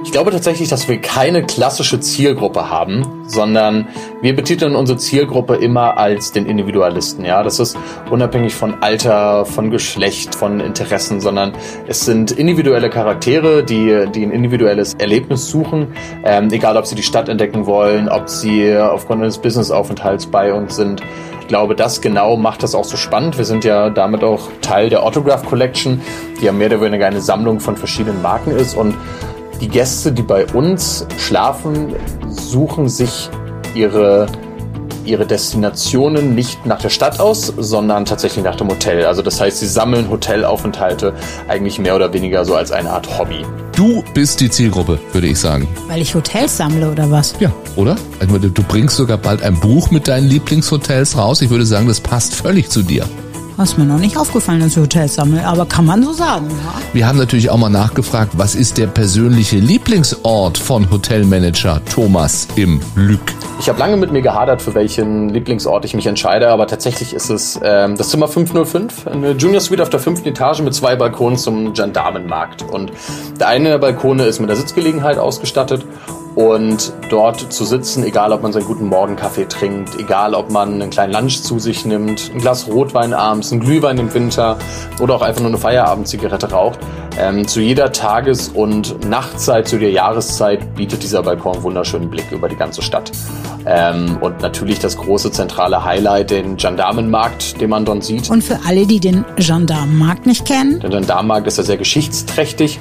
Ich 0.09 0.13
glaube 0.13 0.31
tatsächlich, 0.31 0.71
dass 0.71 0.89
wir 0.89 1.03
keine 1.03 1.45
klassische 1.45 2.01
Zielgruppe 2.01 2.71
haben, 2.71 3.03
sondern 3.27 3.89
wir 4.23 4.35
betiteln 4.35 4.75
unsere 4.75 4.99
Zielgruppe 4.99 5.57
immer 5.57 5.99
als 5.99 6.33
den 6.33 6.47
Individualisten. 6.47 7.27
Ja, 7.27 7.43
das 7.43 7.61
ist 7.61 7.77
unabhängig 8.11 8.55
von 8.55 8.83
Alter, 8.83 9.45
von 9.45 9.71
Geschlecht, 9.71 10.35
von 10.35 10.61
Interessen, 10.61 11.21
sondern 11.21 11.53
es 11.89 12.07
sind 12.07 12.31
individuelle 12.31 12.89
Charaktere, 12.89 13.63
die, 13.63 14.07
die 14.11 14.23
ein 14.23 14.31
individuelles 14.31 14.95
Erlebnis 14.95 15.51
suchen, 15.51 15.89
ähm, 16.25 16.49
egal 16.53 16.79
ob 16.79 16.87
sie 16.87 16.95
die 16.95 17.03
Stadt 17.03 17.29
entdecken 17.29 17.67
wollen, 17.67 18.09
ob 18.09 18.31
sie 18.31 18.79
aufgrund 18.79 19.21
eines 19.21 19.37
Businessaufenthalts 19.37 20.29
bei 20.29 20.55
uns 20.55 20.75
sind. 20.77 21.03
Ich 21.43 21.49
glaube, 21.49 21.75
das 21.75 22.01
genau 22.01 22.39
macht 22.39 22.63
das 22.63 22.75
auch 22.75 22.85
so 22.85 22.97
spannend. 22.97 23.37
Wir 23.37 23.45
sind 23.45 23.63
ja 23.63 23.91
damit 23.91 24.25
auch 24.25 24.49
Teil 24.63 24.89
der 24.89 25.03
Autograph 25.03 25.45
Collection, 25.45 26.01
die 26.41 26.47
ja 26.47 26.53
mehr 26.53 26.69
oder 26.69 26.81
weniger 26.81 27.07
eine 27.07 27.21
Sammlung 27.21 27.61
von 27.61 27.77
verschiedenen 27.77 28.23
Marken 28.23 28.53
ist 28.53 28.75
und 28.75 28.95
die 29.61 29.69
Gäste, 29.69 30.13
die 30.13 30.23
bei 30.23 30.47
uns 30.47 31.07
schlafen, 31.19 31.95
suchen 32.29 32.89
sich 32.89 33.29
ihre 33.75 34.27
ihre 35.09 35.27
Destinationen 35.27 36.35
nicht 36.35 36.67
nach 36.67 36.81
der 36.81 36.91
Stadt 36.91 37.19
aus, 37.19 37.53
sondern 37.57 38.05
tatsächlich 38.05 38.45
nach 38.45 38.57
dem 38.57 38.69
Hotel. 38.69 39.07
Also 39.07 39.23
das 39.23 39.41
heißt, 39.41 39.59
sie 39.59 39.67
sammeln 39.67 40.11
Hotelaufenthalte 40.11 41.15
eigentlich 41.49 41.79
mehr 41.79 41.97
oder 41.97 42.13
weniger 42.13 42.45
so 42.45 42.55
als 42.55 42.71
eine 42.71 42.91
Art 42.91 43.19
Hobby. 43.19 43.45
Du 43.75 44.05
bist 44.13 44.41
die 44.41 44.51
Zielgruppe, 44.51 44.99
würde 45.13 45.29
ich 45.29 45.39
sagen. 45.39 45.69
Weil 45.89 46.03
ich 46.03 46.15
Hotels 46.15 46.57
sammle 46.57 46.91
oder 46.91 47.11
was? 47.11 47.35
Ja, 47.41 47.51
oder? 47.77 47.97
Also 48.21 48.39
du 48.39 48.63
bringst 48.65 48.97
sogar 48.97 49.17
bald 49.17 49.43
ein 49.43 49.59
Buch 49.59 49.91
mit 49.91 50.09
deinen 50.09 50.29
Lieblingshotels 50.29 51.17
raus. 51.17 51.41
Ich 51.43 51.51
würde 51.51 51.65
sagen, 51.65 51.87
das 51.89 52.01
passt 52.01 52.35
völlig 52.35 52.69
zu 52.69 52.83
dir. 52.83 53.05
Was 53.59 53.77
mir 53.77 53.87
noch 53.87 53.99
nicht 53.99 54.17
aufgefallen, 54.17 54.61
dass 54.61 54.77
ich 54.77 54.77
Hotels 54.77 55.17
sammle, 55.17 55.45
aber 55.45 55.67
kann 55.67 55.85
man 55.85 56.01
so 56.05 56.13
sagen, 56.13 56.47
ja. 56.49 56.81
Wir 56.93 57.09
haben 57.09 57.19
natürlich 57.19 57.51
auch 57.51 57.57
mal 57.57 57.69
nachgefragt, 57.69 58.35
was 58.37 58.55
ist 58.55 58.79
der 58.79 58.87
persönliche 58.87 59.57
Lieblingsort 59.57 60.57
von 60.57 60.89
Hotelmanager 60.89 61.81
Thomas 61.93 62.47
im 62.55 62.81
Lück? 62.95 63.35
Ich 63.59 63.69
habe 63.69 63.77
lange 63.81 63.97
mit 63.97 64.13
mir 64.13 64.23
gehadert, 64.23 64.63
für 64.63 64.77
welchen 64.77 65.31
Lieblingsort 65.31 65.85
ich 65.85 65.95
mich 65.95 66.07
entscheide, 66.07 66.51
aber 66.51 66.69
tatsächlich 66.69 67.13
ist 67.13 67.31
es 67.31 67.59
ähm, 67.61 67.97
das 67.97 68.11
Zimmer 68.11 68.29
505, 68.29 69.09
eine 69.09 69.33
Junior 69.33 69.61
Suite 69.61 69.81
auf 69.81 69.91
der 69.91 69.99
fünften 69.99 70.29
Etage 70.29 70.63
mit 70.63 70.73
zwei 70.73 70.95
Balkonen 70.95 71.37
zum 71.37 71.73
Gendarmenmarkt. 71.73 72.63
Und 72.63 72.93
der 73.41 73.49
eine 73.49 73.71
der 73.71 73.79
Balkone 73.79 74.27
ist 74.27 74.39
mit 74.39 74.51
der 74.51 74.57
Sitzgelegenheit 74.57 75.19
ausgestattet 75.19 75.85
und 76.39 76.93
dort 77.11 77.53
zu 77.53 77.65
sitzen, 77.65 78.05
egal 78.05 78.33
ob 78.33 78.43
man 78.43 78.53
seinen 78.53 78.67
guten 78.67 78.87
Morgenkaffee 78.87 79.47
trinkt, 79.47 79.99
egal 79.99 80.35
ob 80.35 80.53
man 80.53 80.75
einen 80.75 80.89
kleinen 80.89 81.13
Lunch 81.13 81.43
zu 81.43 81.59
sich 81.59 81.85
nimmt, 81.85 82.31
ein 82.33 82.39
Glas 82.39 82.69
Rotwein 82.69 83.13
abends, 83.13 83.51
ein 83.51 83.59
Glühwein 83.59 83.99
im 83.99 84.15
Winter 84.15 84.57
oder 85.01 85.17
auch 85.17 85.23
einfach 85.23 85.41
nur 85.41 85.49
eine 85.49 85.59
Feierabendzigarette 85.59 86.53
raucht. 86.53 86.79
Ähm, 87.19 87.49
zu 87.49 87.61
jeder 87.61 87.91
Tages- 87.91 88.51
und 88.51 89.05
Nachtzeit, 89.09 89.67
zu 89.67 89.81
der 89.81 89.91
Jahreszeit 89.91 90.77
bietet 90.77 91.03
dieser 91.03 91.25
Balkon 91.25 91.55
einen 91.55 91.63
wunderschönen 91.65 92.09
Blick 92.09 92.31
über 92.31 92.49
die 92.49 92.55
ganze 92.55 92.83
Stadt. 92.83 93.11
Ähm, 93.67 94.19
und 94.21 94.41
natürlich 94.41 94.79
das 94.79 94.97
große 94.97 95.33
zentrale 95.33 95.85
Highlight, 95.85 96.31
den 96.31 96.57
Gendarmenmarkt, 96.57 97.61
den 97.61 97.69
man 97.69 97.85
dort 97.85 98.05
sieht. 98.05 98.31
Und 98.31 98.45
für 98.45 98.61
alle, 98.65 98.87
die 98.87 99.01
den 99.01 99.25
Gendarmenmarkt 99.35 100.25
nicht 100.25 100.47
kennen? 100.47 100.79
Der 100.79 100.91
Gendarmenmarkt 100.91 101.49
ist 101.49 101.59
ja 101.59 101.65
sehr 101.65 101.79
geschichtsträchtig 101.79 102.79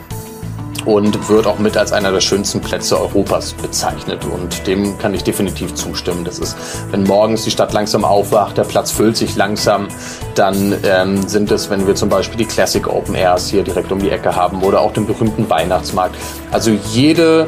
und 0.87 1.27
wird 1.27 1.45
auch 1.47 1.59
mit 1.59 1.75
als 1.75 1.91
einer 1.91 2.13
der 2.13 2.21
schönsten 2.21 2.61
Plätze 2.61 2.99
Europas 2.99 3.53
bezeichnet. 3.53 4.23
Und 4.23 4.65
dem 4.65 4.97
kann 4.97 5.13
ich 5.13 5.21
definitiv 5.21 5.75
zustimmen. 5.75 6.23
Das 6.23 6.39
ist, 6.39 6.55
wenn 6.91 7.03
morgens 7.03 7.43
die 7.43 7.51
Stadt 7.51 7.73
langsam 7.73 8.05
aufwacht, 8.05 8.57
der 8.57 8.63
Platz 8.63 8.91
füllt 8.91 9.17
sich 9.17 9.35
langsam, 9.35 9.89
dann 10.35 10.73
ähm, 10.83 11.27
sind 11.27 11.51
es, 11.51 11.69
wenn 11.69 11.85
wir 11.87 11.95
zum 11.95 12.07
Beispiel 12.07 12.37
die 12.37 12.45
Classic 12.45 12.87
Open 12.87 13.15
Airs 13.15 13.49
hier 13.49 13.63
direkt 13.63 13.91
um 13.91 13.99
die 13.99 14.09
Ecke 14.09 14.33
haben 14.33 14.63
oder 14.63 14.79
auch 14.79 14.93
den 14.93 15.05
berühmten 15.05 15.49
Weihnachtsmarkt. 15.49 16.15
Also 16.51 16.71
jede 16.71 17.47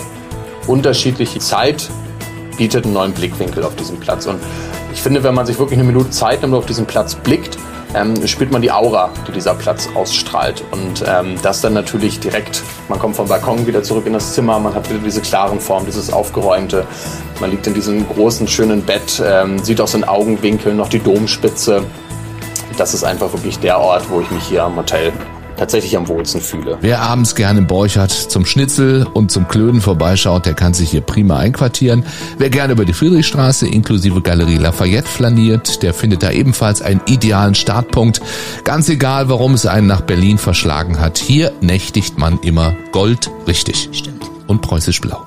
unterschiedliche 0.67 1.39
Zeit 1.39 1.89
bietet 2.57 2.83
einen 2.83 2.93
neuen 2.93 3.13
Blickwinkel 3.13 3.63
auf 3.63 3.75
diesen 3.77 4.01
Platz. 4.01 4.25
Und 4.25 4.41
Ich 4.91 5.01
finde, 5.01 5.23
wenn 5.23 5.33
man 5.33 5.45
sich 5.45 5.57
wirklich 5.57 5.79
eine 5.79 5.87
Minute 5.87 6.09
Zeit 6.09 6.41
nimmt 6.41 6.53
und 6.53 6.59
auf 6.59 6.65
diesen 6.65 6.85
Platz 6.85 7.15
blickt, 7.15 7.57
ähm, 7.93 8.27
spürt 8.27 8.51
man 8.51 8.61
die 8.61 8.71
Aura, 8.71 9.09
die 9.27 9.31
dieser 9.31 9.55
Platz 9.55 9.89
ausstrahlt. 9.95 10.63
Und 10.71 11.03
ähm, 11.07 11.35
das 11.41 11.61
dann 11.61 11.73
natürlich 11.73 12.19
direkt, 12.19 12.63
man 12.87 12.99
kommt 12.99 13.15
vom 13.15 13.27
Balkon 13.27 13.65
wieder 13.65 13.83
zurück 13.83 14.05
in 14.05 14.13
das 14.13 14.33
Zimmer, 14.33 14.59
man 14.59 14.73
hat 14.75 14.89
wieder 14.89 14.99
diese 14.99 15.21
klaren 15.21 15.59
Formen, 15.59 15.85
dieses 15.85 16.11
aufgeräumte. 16.11 16.85
Man 17.39 17.51
liegt 17.51 17.65
in 17.67 17.73
diesem 17.73 18.07
großen, 18.07 18.47
schönen 18.47 18.83
Bett, 18.83 19.21
ähm, 19.25 19.59
sieht 19.59 19.81
aus 19.81 19.93
den 19.93 20.03
Augenwinkeln 20.03 20.77
noch 20.77 20.89
die 20.89 20.99
Domspitze. 20.99 21.83
Das 22.77 22.93
ist 22.93 23.03
einfach 23.03 23.31
wirklich 23.33 23.59
der 23.59 23.79
Ort, 23.79 24.09
wo 24.09 24.21
ich 24.21 24.29
mich 24.31 24.43
hier 24.43 24.63
am 24.63 24.75
Hotel 24.75 25.11
tatsächlich 25.59 25.97
am 25.97 26.07
wohlsten 26.07 26.41
fühle. 26.41 26.77
Wer 26.81 27.01
abends 27.01 27.35
gerne 27.35 27.59
in 27.59 27.67
Borchardt 27.67 28.11
zum 28.11 28.45
Schnitzel 28.45 29.05
und 29.13 29.29
zum 29.29 29.47
Klönen 29.47 29.81
vorbeischaut, 29.81 30.45
der 30.45 30.53
kann 30.53 30.73
sich 30.73 30.89
hier 30.89 31.01
prima 31.01 31.37
einquartieren. 31.37 32.05
Wer 32.37 32.49
gerne 32.49 32.73
über 32.73 32.85
die 32.85 32.93
Friedrichstraße 32.93 33.67
inklusive 33.67 34.21
Galerie 34.21 34.57
Lafayette 34.57 35.07
flaniert, 35.07 35.83
der 35.83 35.93
findet 35.93 36.23
da 36.23 36.31
ebenfalls 36.31 36.81
einen 36.81 37.01
idealen 37.07 37.55
Startpunkt. 37.55 38.21
Ganz 38.63 38.87
egal, 38.87 39.27
warum 39.27 39.53
es 39.53 39.65
einen 39.65 39.87
nach 39.87 40.01
Berlin 40.01 40.37
verschlagen 40.37 40.99
hat. 40.99 41.17
Hier 41.17 41.51
nächtigt 41.61 42.17
man 42.17 42.39
immer 42.39 42.75
Gold 42.93 43.29
richtig. 43.45 43.89
Stimmt. 43.91 44.23
Und 44.47 44.61
preußisch 44.61 45.01
blau. 45.01 45.25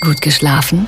Gut 0.00 0.20
geschlafen? 0.20 0.86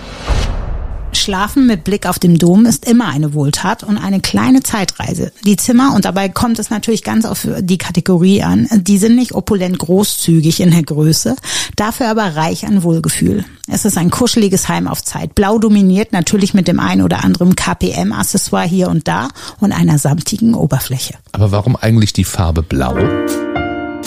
Schlafen 1.25 1.67
mit 1.67 1.85
Blick 1.85 2.07
auf 2.07 2.19
den 2.19 2.37
Dom 2.37 2.67
ist 2.67 2.87
immer 2.87 3.09
eine 3.09 3.33
Wohltat 3.33 3.83
und 3.83 3.97
eine 3.97 4.21
kleine 4.21 4.63
Zeitreise. 4.63 5.33
Die 5.47 5.57
Zimmer, 5.57 5.95
und 5.95 6.05
dabei 6.05 6.29
kommt 6.29 6.59
es 6.59 6.69
natürlich 6.69 7.03
ganz 7.03 7.25
auf 7.25 7.49
die 7.61 7.79
Kategorie 7.79 8.43
an, 8.43 8.69
die 8.71 8.99
sind 8.99 9.17
nicht 9.17 9.33
opulent 9.33 9.79
großzügig 9.79 10.61
in 10.61 10.71
der 10.71 10.83
Größe, 10.83 11.35
dafür 11.77 12.11
aber 12.11 12.37
reich 12.37 12.67
an 12.67 12.83
Wohlgefühl. 12.83 13.47
Es 13.69 13.87
ist 13.87 13.97
ein 13.97 14.11
kuscheliges 14.11 14.69
Heim 14.69 14.87
auf 14.87 15.03
Zeit. 15.03 15.35
Blau 15.35 15.59
dominiert 15.59 16.13
natürlich 16.13 16.53
mit 16.53 16.69
dem 16.69 16.79
ein 16.79 17.01
oder 17.01 17.25
anderen 17.25 17.57
KPM-Accessoire 17.57 18.69
hier 18.69 18.91
und 18.91 19.09
da 19.09 19.29
und 19.61 19.73
einer 19.73 19.99
samtigen 19.99 20.53
Oberfläche. 20.53 21.15
Aber 21.33 21.53
warum 21.53 21.75
eigentlich 21.75 22.13
die 22.13 22.25
Farbe 22.25 22.63
blau? 22.63 22.99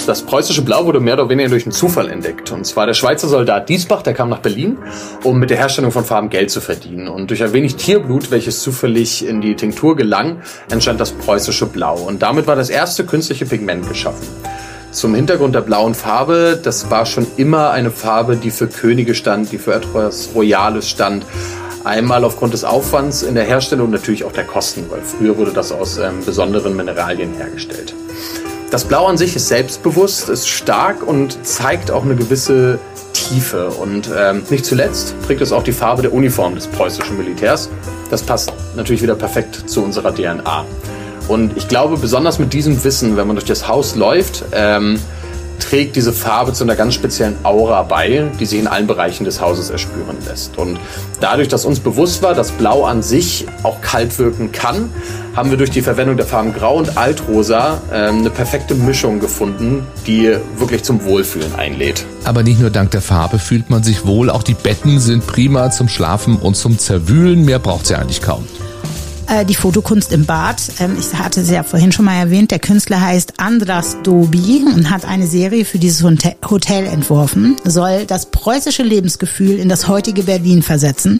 Das 0.06 0.22
preußische 0.22 0.62
Blau 0.62 0.86
wurde 0.86 1.00
mehr 1.00 1.16
oder 1.16 1.28
weniger 1.28 1.50
durch 1.50 1.66
einen 1.66 1.74
Zufall 1.74 2.10
entdeckt. 2.10 2.52
Und 2.52 2.66
zwar 2.66 2.86
der 2.86 2.94
Schweizer 2.94 3.28
Soldat 3.28 3.68
Diesbach, 3.68 4.02
der 4.02 4.14
kam 4.14 4.30
nach 4.30 4.40
Berlin, 4.40 4.78
um 5.24 5.38
mit 5.40 5.50
der 5.50 5.58
Herstellung 5.58 5.92
von 5.92 6.06
Farben 6.06 6.30
Geld 6.30 6.52
zu 6.52 6.62
verdienen. 6.62 7.08
Und 7.08 7.30
durch 7.30 7.44
ein 7.44 7.52
wenig 7.52 7.76
Tierblut, 7.76 8.32
welches 8.32 8.62
zufällig 8.62 9.26
in 9.26 9.42
die 9.42 9.56
Tinktur 9.56 9.96
gelang, 9.96 10.42
entstand 10.72 11.00
das 11.00 11.12
preußische 11.12 11.66
Blau. 11.66 11.98
Und 11.98 12.22
damit 12.22 12.48
war 12.48 12.56
das 12.56 12.70
erste 12.70 13.06
künstliche 13.06 13.46
Pigment 13.46 13.88
geschaffen. 13.88 14.28
Zum 14.92 15.14
Hintergrund 15.14 15.54
der 15.54 15.62
blauen 15.62 15.94
Farbe, 15.94 16.60
das 16.62 16.90
war 16.90 17.06
schon 17.06 17.28
immer 17.36 17.72
eine 17.72 17.92
Farbe, 17.92 18.38
die 18.38 18.50
für 18.50 18.68
Könige 18.68 19.14
stand, 19.14 19.52
die 19.52 19.58
für 19.58 19.74
etwas 19.74 20.30
Royales 20.34 20.90
stand. 20.90 21.26
Einmal 21.84 22.24
aufgrund 22.24 22.54
des 22.54 22.64
Aufwands 22.64 23.22
in 23.22 23.36
der 23.36 23.44
Herstellung 23.44 23.86
und 23.86 23.92
natürlich 23.92 24.24
auch 24.24 24.32
der 24.32 24.46
Kosten, 24.46 24.86
weil 24.90 25.02
früher 25.02 25.38
wurde 25.38 25.52
das 25.52 25.72
aus 25.72 25.98
ähm, 25.98 26.26
besonderen 26.26 26.76
Mineralien 26.76 27.34
hergestellt. 27.34 27.94
Das 28.70 28.84
Blau 28.84 29.06
an 29.06 29.18
sich 29.18 29.34
ist 29.36 29.48
selbstbewusst, 29.48 30.28
ist 30.28 30.50
stark 30.50 31.02
und 31.02 31.46
zeigt 31.46 31.90
auch 31.90 32.04
eine 32.04 32.16
gewisse 32.16 32.80
Tiefe. 33.14 33.70
Und 33.70 34.10
ähm, 34.16 34.44
nicht 34.50 34.66
zuletzt 34.66 35.16
trägt 35.26 35.40
es 35.42 35.54
auch 35.54 35.64
die 35.64 35.72
Farbe 35.72 36.02
der 36.02 36.12
Uniform 36.14 36.56
des 36.56 36.68
preußischen 36.68 37.18
Militärs. 37.18 37.70
Das 38.10 38.24
passt 38.24 38.52
natürlich 38.76 39.02
wieder 39.02 39.16
perfekt 39.16 39.70
zu 39.70 39.84
unserer 39.84 40.14
DNA. 40.14 40.66
Und 41.30 41.56
ich 41.56 41.70
glaube, 41.70 41.98
besonders 41.98 42.40
mit 42.40 42.52
diesem 42.52 42.84
Wissen, 42.84 43.16
wenn 43.16 43.28
man 43.28 43.38
durch 43.38 43.48
das 43.48 43.70
Haus 43.70 43.96
läuft, 43.96 44.44
ähm, 44.52 45.00
trägt 45.60 45.96
diese 45.96 46.14
Farbe 46.14 46.54
zu 46.54 46.64
einer 46.64 46.76
ganz 46.76 46.94
speziellen 46.94 47.36
Aura 47.44 47.84
bei, 47.84 48.30
die 48.40 48.46
sich 48.46 48.60
in 48.60 48.68
allen 48.68 48.88
Bereichen 48.88 49.26
des 49.26 49.42
Hauses 49.42 49.70
erspüren 49.70 50.18
lässt. 50.28 50.58
Und 50.58 50.80
dadurch, 51.20 51.48
dass 51.48 51.66
uns 51.66 51.80
bewusst 51.80 52.22
war, 52.22 52.34
dass 52.34 52.52
Blau 52.52 52.86
an 52.86 53.02
sich 53.04 53.46
auch 53.64 53.82
kalt 53.82 54.18
wirken 54.20 54.52
kann, 54.52 54.90
haben 55.36 55.52
wir 55.52 55.58
durch 55.58 55.70
die 55.70 55.82
Verwendung 55.82 56.18
der 56.18 56.26
Farben 56.26 56.54
Grau 56.54 56.78
und 56.78 56.98
Altrosa 56.98 57.82
äh, 57.92 58.08
eine 58.08 58.30
perfekte 58.30 58.76
Mischung 58.76 59.20
gefunden, 59.20 59.86
die 60.08 60.36
wirklich 60.58 60.84
zum 60.84 61.04
Wohlfühlen 61.04 61.54
einlädt. 61.56 62.06
Aber 62.24 62.44
nicht 62.44 62.60
nur 62.60 62.70
dank 62.70 62.92
der 62.92 63.02
Farbe 63.02 63.38
fühlt 63.38 63.70
man 63.70 63.84
sich 63.84 64.06
wohl, 64.06 64.30
auch 64.30 64.44
die 64.44 64.56
Betten 64.56 65.00
sind 65.00 65.28
prima 65.28 65.70
zum 65.70 65.90
Schlafen 65.90 66.38
und 66.38 66.56
zum 66.56 66.80
Zerwühlen. 66.80 67.46
Mehr 67.46 67.60
braucht 67.60 67.86
sie 67.86 67.96
eigentlich 67.96 68.22
kaum. 68.22 68.46
Äh, 69.30 69.46
die 69.46 69.56
Fotokunst 69.56 70.14
im 70.14 70.26
Bad. 70.26 70.62
Ähm, 70.80 70.96
ich 70.98 71.14
hatte 71.18 71.44
sie 71.44 71.54
ja 71.54 71.64
vorhin 71.64 71.92
schon 71.92 72.06
mal 72.06 72.16
erwähnt. 72.16 72.52
Der 72.52 72.60
Künstler 72.60 73.02
heißt 73.02 73.34
Andras 73.38 73.98
Dobi 74.04 74.64
und 74.74 74.90
hat 74.90 75.04
eine 75.06 75.28
Serie 75.28 75.66
für 75.66 75.80
dieses 75.80 76.04
Hotel 76.04 76.86
entworfen. 76.86 77.58
Soll 77.66 78.06
das 78.06 78.28
preußische 78.28 78.84
Lebensgefühl 78.84 79.60
in 79.60 79.68
das 79.68 79.88
heutige 79.88 80.24
Berlin 80.24 80.64
versetzen. 80.64 81.20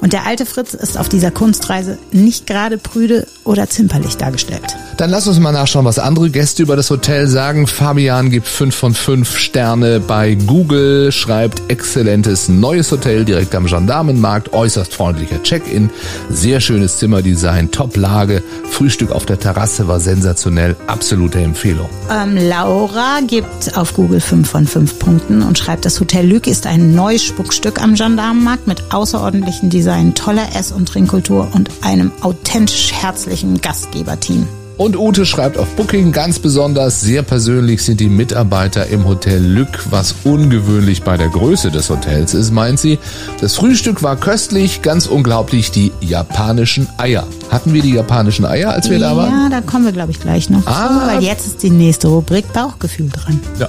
Und 0.00 0.12
der 0.12 0.26
alte 0.26 0.44
Fritz 0.44 0.74
ist 0.74 0.98
auf 0.98 1.08
dieser 1.08 1.30
Kunstreise 1.30 1.98
nicht 2.10 2.46
gerade 2.46 2.78
prüde 2.78 3.26
oder 3.44 3.68
zimperlich 3.68 4.16
dargestellt. 4.16 4.76
Dann 4.96 5.10
lass 5.10 5.26
uns 5.26 5.38
mal 5.38 5.52
nachschauen, 5.52 5.84
was 5.84 5.98
andere 5.98 6.30
Gäste 6.30 6.62
über 6.62 6.74
das 6.74 6.88
Hotel 6.88 7.26
sagen. 7.28 7.66
Fabian 7.66 8.30
gibt 8.30 8.48
5 8.48 8.74
von 8.74 8.94
5 8.94 9.36
Sterne 9.36 10.00
bei 10.00 10.34
Google, 10.34 11.12
schreibt 11.12 11.70
exzellentes 11.70 12.48
neues 12.48 12.90
Hotel 12.90 13.26
direkt 13.26 13.54
am 13.54 13.66
Gendarmenmarkt, 13.66 14.54
äußerst 14.54 14.94
freundlicher 14.94 15.42
Check-in, 15.42 15.90
sehr 16.30 16.60
schönes 16.60 16.98
Zimmerdesign, 17.36 17.70
Top-Lage, 17.70 18.42
Frühstück 18.70 19.12
auf 19.12 19.26
der 19.26 19.38
Terrasse 19.38 19.86
war 19.88 20.00
sensationell, 20.00 20.74
absolute 20.86 21.38
Empfehlung. 21.40 21.88
Ähm, 22.10 22.36
Laura 22.36 23.20
gibt 23.26 23.76
auf 23.76 23.94
Google 23.94 24.20
5 24.20 24.48
von 24.48 24.66
5 24.66 24.98
Punkten 24.98 25.42
und 25.42 25.58
schreibt, 25.58 25.84
das 25.84 26.00
Hotel 26.00 26.26
Lüg 26.26 26.46
ist 26.46 26.66
ein 26.66 26.94
neues 26.94 27.22
Spuckstück 27.22 27.80
am 27.80 27.94
Gendarmenmarkt 27.94 28.66
mit 28.66 28.92
außerordentlichem 28.92 29.70
Design, 29.70 30.14
toller 30.14 30.54
Ess- 30.56 30.72
und 30.72 30.88
Trinkkultur 30.88 31.48
und 31.52 31.70
einem 31.82 32.10
authentisch 32.22 32.92
herzlichen 32.92 33.60
Gastgeberteam. 33.60 34.46
Und 34.76 34.94
Ute 34.98 35.24
schreibt 35.24 35.56
auf 35.56 35.68
Booking 35.74 36.12
ganz 36.12 36.38
besonders, 36.38 37.00
sehr 37.00 37.22
persönlich 37.22 37.82
sind 37.82 37.98
die 37.98 38.10
Mitarbeiter 38.10 38.86
im 38.88 39.06
Hotel 39.06 39.42
Lück, 39.42 39.86
was 39.90 40.14
ungewöhnlich 40.24 41.02
bei 41.02 41.16
der 41.16 41.28
Größe 41.28 41.70
des 41.70 41.88
Hotels 41.88 42.34
ist, 42.34 42.50
meint 42.52 42.78
sie. 42.78 42.98
Das 43.40 43.56
Frühstück 43.56 44.02
war 44.02 44.16
köstlich, 44.16 44.82
ganz 44.82 45.06
unglaublich 45.06 45.70
die 45.70 45.92
japanischen 46.02 46.88
Eier. 46.98 47.26
Hatten 47.50 47.72
wir 47.72 47.80
die 47.80 47.94
japanischen 47.94 48.44
Eier, 48.44 48.70
als 48.72 48.90
wir 48.90 48.98
da 48.98 49.16
waren? 49.16 49.30
Ja, 49.30 49.48
da 49.48 49.60
kommen 49.62 49.86
wir, 49.86 49.92
glaube 49.92 50.10
ich, 50.10 50.20
gleich 50.20 50.50
noch 50.50 50.66
Ah. 50.66 50.88
zu, 50.88 51.06
weil 51.16 51.22
jetzt 51.24 51.46
ist 51.46 51.62
die 51.62 51.70
nächste 51.70 52.08
Rubrik 52.08 52.52
Bauchgefühl 52.52 53.08
dran. 53.08 53.40
Ja. 53.58 53.68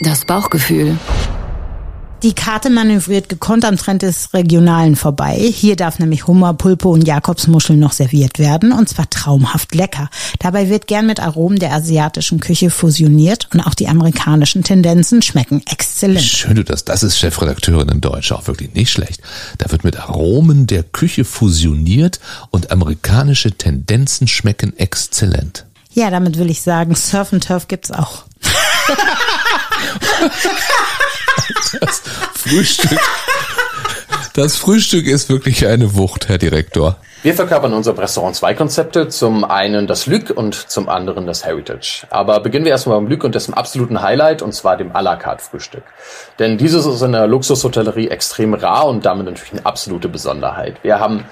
Das 0.00 0.24
Bauchgefühl. 0.24 0.96
Die 2.24 2.32
Karte 2.32 2.70
manövriert 2.70 3.28
gekonnt 3.28 3.66
am 3.66 3.76
Trend 3.76 4.00
des 4.00 4.32
Regionalen 4.32 4.96
vorbei. 4.96 5.36
Hier 5.36 5.76
darf 5.76 5.98
nämlich 5.98 6.26
Hummer, 6.26 6.54
Pulpe 6.54 6.88
und 6.88 7.06
Jakobsmuscheln 7.06 7.78
noch 7.78 7.92
serviert 7.92 8.38
werden 8.38 8.72
und 8.72 8.88
zwar 8.88 9.10
traumhaft 9.10 9.74
lecker. 9.74 10.08
Dabei 10.38 10.70
wird 10.70 10.86
gern 10.86 11.06
mit 11.06 11.20
Aromen 11.20 11.58
der 11.58 11.72
asiatischen 11.72 12.40
Küche 12.40 12.70
fusioniert 12.70 13.50
und 13.52 13.60
auch 13.60 13.74
die 13.74 13.88
amerikanischen 13.88 14.64
Tendenzen 14.64 15.20
schmecken 15.20 15.60
exzellent. 15.70 16.24
Schön, 16.24 16.54
du 16.54 16.64
das, 16.64 16.86
das 16.86 17.02
ist 17.02 17.18
Chefredakteurin 17.18 17.90
in 17.90 18.00
Deutsch, 18.00 18.32
auch 18.32 18.46
wirklich 18.46 18.72
nicht 18.72 18.90
schlecht. 18.90 19.20
Da 19.58 19.70
wird 19.70 19.84
mit 19.84 20.00
Aromen 20.00 20.66
der 20.66 20.82
Küche 20.82 21.26
fusioniert 21.26 22.20
und 22.48 22.70
amerikanische 22.70 23.52
Tendenzen 23.52 24.28
schmecken 24.28 24.72
exzellent. 24.78 25.66
Ja, 25.92 26.08
damit 26.08 26.38
will 26.38 26.48
ich 26.48 26.62
sagen, 26.62 26.94
Surf 26.94 27.34
and 27.34 27.46
Turf 27.46 27.68
gibt's 27.68 27.90
auch. 27.90 28.24
Frühstück, 32.46 33.00
das 34.34 34.56
Frühstück 34.56 35.06
ist 35.06 35.30
wirklich 35.30 35.66
eine 35.66 35.94
Wucht, 35.94 36.28
Herr 36.28 36.36
Direktor. 36.36 36.98
Wir 37.22 37.32
verkörpern 37.32 37.70
in 37.70 37.78
unserem 37.78 37.96
Restaurant 37.96 38.36
zwei 38.36 38.52
Konzepte. 38.52 39.08
Zum 39.08 39.44
einen 39.44 39.86
das 39.86 40.04
Lüg 40.04 40.28
und 40.28 40.54
zum 40.54 40.90
anderen 40.90 41.26
das 41.26 41.46
Heritage. 41.46 42.06
Aber 42.10 42.40
beginnen 42.40 42.66
wir 42.66 42.72
erstmal 42.72 42.98
beim 42.98 43.06
Lüg 43.06 43.24
und 43.24 43.34
dessen 43.34 43.54
absoluten 43.54 44.02
Highlight, 44.02 44.42
und 44.42 44.52
zwar 44.52 44.76
dem 44.76 44.92
à 44.92 45.00
la 45.00 45.16
carte 45.16 45.42
Frühstück. 45.42 45.84
Denn 46.38 46.58
dieses 46.58 46.84
ist 46.84 47.00
in 47.00 47.12
der 47.12 47.26
Luxushotellerie 47.26 48.08
extrem 48.08 48.52
rar 48.52 48.88
und 48.88 49.06
damit 49.06 49.24
natürlich 49.24 49.52
eine 49.52 49.64
absolute 49.64 50.10
Besonderheit. 50.10 50.76
Wir 50.82 51.00
haben 51.00 51.24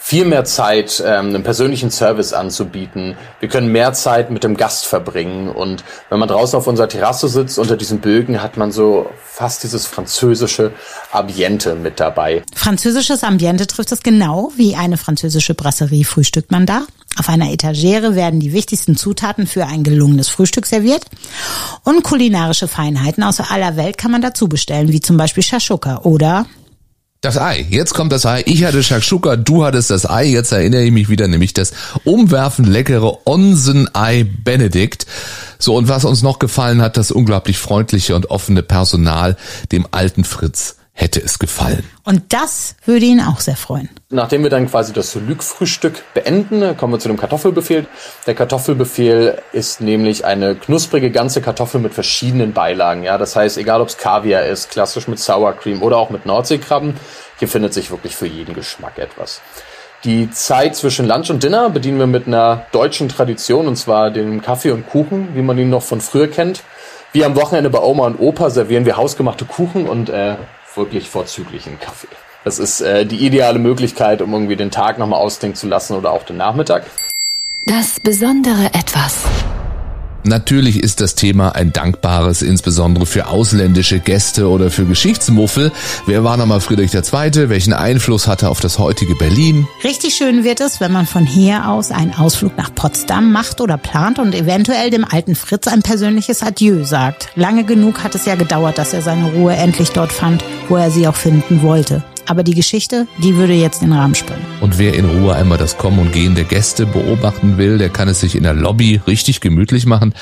viel 0.00 0.24
mehr 0.24 0.44
Zeit, 0.44 1.02
ähm, 1.04 1.26
einen 1.26 1.42
persönlichen 1.42 1.90
Service 1.90 2.32
anzubieten. 2.32 3.16
Wir 3.40 3.48
können 3.48 3.70
mehr 3.70 3.92
Zeit 3.92 4.30
mit 4.30 4.44
dem 4.44 4.56
Gast 4.56 4.86
verbringen. 4.86 5.48
Und 5.48 5.84
wenn 6.08 6.18
man 6.18 6.28
draußen 6.28 6.56
auf 6.56 6.66
unserer 6.66 6.88
Terrasse 6.88 7.28
sitzt, 7.28 7.58
unter 7.58 7.76
diesen 7.76 7.98
Bögen, 7.98 8.40
hat 8.40 8.56
man 8.56 8.70
so 8.72 9.10
fast 9.24 9.64
dieses 9.64 9.86
französische 9.86 10.72
Ambiente 11.12 11.74
mit 11.74 12.00
dabei. 12.00 12.42
Französisches 12.54 13.24
Ambiente 13.24 13.66
trifft 13.66 13.92
es 13.92 14.02
genau 14.02 14.52
wie 14.56 14.76
eine 14.76 14.96
französische 14.96 15.54
Brasserie 15.54 16.04
frühstückt 16.04 16.52
man 16.52 16.64
da. 16.64 16.82
Auf 17.18 17.28
einer 17.28 17.50
Etagere 17.50 18.14
werden 18.14 18.38
die 18.38 18.52
wichtigsten 18.52 18.96
Zutaten 18.96 19.48
für 19.48 19.66
ein 19.66 19.82
gelungenes 19.82 20.28
Frühstück 20.28 20.66
serviert. 20.66 21.04
Und 21.82 22.04
kulinarische 22.04 22.68
Feinheiten 22.68 23.24
aus 23.24 23.40
aller 23.40 23.76
Welt 23.76 23.98
kann 23.98 24.12
man 24.12 24.22
dazu 24.22 24.48
bestellen, 24.48 24.92
wie 24.92 25.00
zum 25.00 25.16
Beispiel 25.16 25.42
Shashuka 25.42 26.02
oder 26.02 26.46
Das 27.20 27.36
Ei. 27.36 27.66
Jetzt 27.68 27.94
kommt 27.94 28.12
das 28.12 28.26
Ei. 28.26 28.44
Ich 28.46 28.62
hatte 28.62 28.80
Shakshuka, 28.80 29.34
du 29.34 29.64
hattest 29.64 29.90
das 29.90 30.08
Ei. 30.08 30.26
Jetzt 30.26 30.52
erinnere 30.52 30.84
ich 30.84 30.92
mich 30.92 31.08
wieder, 31.08 31.26
nämlich 31.26 31.52
das 31.52 31.72
umwerfend 32.04 32.68
leckere 32.68 33.26
Onsen-Ei 33.26 34.24
Benedict. 34.44 35.04
So, 35.58 35.74
und 35.74 35.88
was 35.88 36.04
uns 36.04 36.22
noch 36.22 36.38
gefallen 36.38 36.80
hat, 36.80 36.96
das 36.96 37.10
unglaublich 37.10 37.58
freundliche 37.58 38.14
und 38.14 38.30
offene 38.30 38.62
Personal, 38.62 39.36
dem 39.72 39.84
alten 39.90 40.22
Fritz 40.22 40.76
hätte 40.98 41.20
es 41.20 41.38
gefallen. 41.38 41.84
Und 42.02 42.32
das 42.32 42.74
würde 42.84 43.06
ihn 43.06 43.20
auch 43.20 43.38
sehr 43.38 43.56
freuen. 43.56 43.88
Nachdem 44.10 44.42
wir 44.42 44.50
dann 44.50 44.68
quasi 44.68 44.92
das 44.92 45.14
Lüg-Frühstück 45.14 46.02
beenden, 46.12 46.76
kommen 46.76 46.92
wir 46.92 46.98
zu 46.98 47.06
dem 47.06 47.16
Kartoffelbefehl. 47.16 47.86
Der 48.26 48.34
Kartoffelbefehl 48.34 49.40
ist 49.52 49.80
nämlich 49.80 50.24
eine 50.24 50.56
knusprige 50.56 51.12
ganze 51.12 51.40
Kartoffel 51.40 51.80
mit 51.80 51.94
verschiedenen 51.94 52.52
Beilagen. 52.52 53.04
Ja, 53.04 53.16
das 53.16 53.36
heißt, 53.36 53.58
egal 53.58 53.80
ob 53.80 53.88
es 53.88 53.96
Kaviar 53.96 54.46
ist, 54.46 54.70
klassisch 54.70 55.06
mit 55.06 55.20
Sour 55.20 55.52
Cream 55.52 55.82
oder 55.82 55.98
auch 55.98 56.10
mit 56.10 56.26
Nordseekrabben, 56.26 56.94
hier 57.38 57.48
findet 57.48 57.74
sich 57.74 57.92
wirklich 57.92 58.16
für 58.16 58.26
jeden 58.26 58.54
Geschmack 58.54 58.98
etwas. 58.98 59.40
Die 60.02 60.30
Zeit 60.30 60.74
zwischen 60.74 61.06
Lunch 61.06 61.30
und 61.30 61.44
Dinner 61.44 61.70
bedienen 61.70 61.98
wir 61.98 62.06
mit 62.08 62.26
einer 62.26 62.66
deutschen 62.72 63.08
Tradition, 63.08 63.68
und 63.68 63.76
zwar 63.76 64.10
dem 64.10 64.42
Kaffee 64.42 64.72
und 64.72 64.88
Kuchen, 64.88 65.28
wie 65.34 65.42
man 65.42 65.58
ihn 65.58 65.70
noch 65.70 65.82
von 65.82 66.00
früher 66.00 66.28
kennt. 66.28 66.62
Wie 67.12 67.24
am 67.24 67.36
Wochenende 67.36 67.70
bei 67.70 67.80
Oma 67.80 68.06
und 68.06 68.18
Opa 68.20 68.50
servieren 68.50 68.84
wir 68.84 68.96
hausgemachte 68.96 69.44
Kuchen 69.44 69.88
und 69.88 70.10
äh, 70.10 70.36
wirklich 70.74 71.08
vorzüglichen 71.08 71.78
Kaffee. 71.80 72.08
Das 72.44 72.58
ist 72.58 72.80
äh, 72.80 73.04
die 73.04 73.24
ideale 73.26 73.58
Möglichkeit, 73.58 74.22
um 74.22 74.32
irgendwie 74.32 74.56
den 74.56 74.70
Tag 74.70 74.98
nochmal 74.98 75.20
ausdenken 75.20 75.56
zu 75.56 75.66
lassen 75.66 75.96
oder 75.96 76.12
auch 76.12 76.22
den 76.22 76.36
Nachmittag. 76.36 76.84
Das 77.66 78.00
besondere 78.00 78.66
Etwas. 78.72 79.24
Natürlich 80.24 80.82
ist 80.82 81.00
das 81.00 81.14
Thema 81.14 81.54
ein 81.54 81.72
dankbares, 81.72 82.42
insbesondere 82.42 83.06
für 83.06 83.28
ausländische 83.28 83.98
Gäste 84.00 84.48
oder 84.48 84.70
für 84.70 84.84
Geschichtsmuffel. 84.84 85.72
Wer 86.06 86.24
war 86.24 86.36
nochmal 86.36 86.60
Friedrich 86.60 86.92
II.? 86.92 87.48
Welchen 87.48 87.72
Einfluss 87.72 88.26
hatte 88.26 88.46
er 88.46 88.50
auf 88.50 88.60
das 88.60 88.78
heutige 88.78 89.14
Berlin? 89.14 89.66
Richtig 89.84 90.14
schön 90.14 90.44
wird 90.44 90.60
es, 90.60 90.80
wenn 90.80 90.92
man 90.92 91.06
von 91.06 91.24
hier 91.24 91.68
aus 91.68 91.90
einen 91.90 92.14
Ausflug 92.14 92.56
nach 92.56 92.74
Potsdam 92.74 93.32
macht 93.32 93.60
oder 93.60 93.78
plant 93.78 94.18
und 94.18 94.34
eventuell 94.34 94.90
dem 94.90 95.04
alten 95.04 95.34
Fritz 95.34 95.68
ein 95.68 95.82
persönliches 95.82 96.42
Adieu 96.42 96.84
sagt. 96.84 97.28
Lange 97.36 97.64
genug 97.64 98.02
hat 98.02 98.14
es 98.14 98.26
ja 98.26 98.34
gedauert, 98.34 98.78
dass 98.78 98.92
er 98.92 99.02
seine 99.02 99.32
Ruhe 99.32 99.54
endlich 99.54 99.90
dort 99.90 100.12
fand, 100.12 100.44
wo 100.68 100.76
er 100.76 100.90
sie 100.90 101.06
auch 101.06 101.16
finden 101.16 101.62
wollte. 101.62 102.02
Aber 102.28 102.42
die 102.42 102.54
Geschichte, 102.54 103.06
die 103.22 103.36
würde 103.36 103.54
jetzt 103.54 103.80
den 103.80 103.92
Rahmen 103.92 104.14
sprengen. 104.14 104.44
Und 104.60 104.78
wer 104.78 104.92
in 104.94 105.06
Ruhe 105.06 105.34
einmal 105.34 105.56
das 105.56 105.78
Kommen 105.78 105.98
und 105.98 106.12
Gehen 106.12 106.34
der 106.34 106.44
Gäste 106.44 106.84
beobachten 106.84 107.56
will, 107.56 107.78
der 107.78 107.88
kann 107.88 108.06
es 108.06 108.20
sich 108.20 108.36
in 108.36 108.42
der 108.42 108.52
Lobby 108.52 109.00
richtig 109.06 109.40
gemütlich 109.40 109.86
machen. 109.86 110.12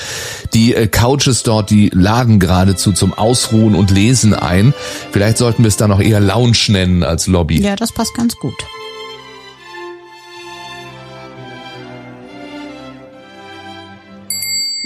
Die 0.55 0.73
äh, 0.73 0.87
Couches 0.87 1.43
dort, 1.43 1.71
die 1.71 1.91
laden 1.93 2.39
geradezu 2.39 2.93
zum 2.93 3.13
Ausruhen 3.13 3.75
und 3.75 3.91
Lesen 3.91 4.35
ein. 4.35 4.73
Vielleicht 5.11 5.39
sollten 5.39 5.65
wir 5.65 5.69
es 5.69 5.77
da 5.77 5.89
noch 5.89 6.01
eher 6.01 6.21
Lounge 6.21 6.67
nennen 6.69 7.03
als 7.03 7.27
Lobby. 7.27 7.61
Ja, 7.61 7.75
das 7.75 7.93
passt 7.93 8.15
ganz 8.15 8.37
gut. 8.37 8.55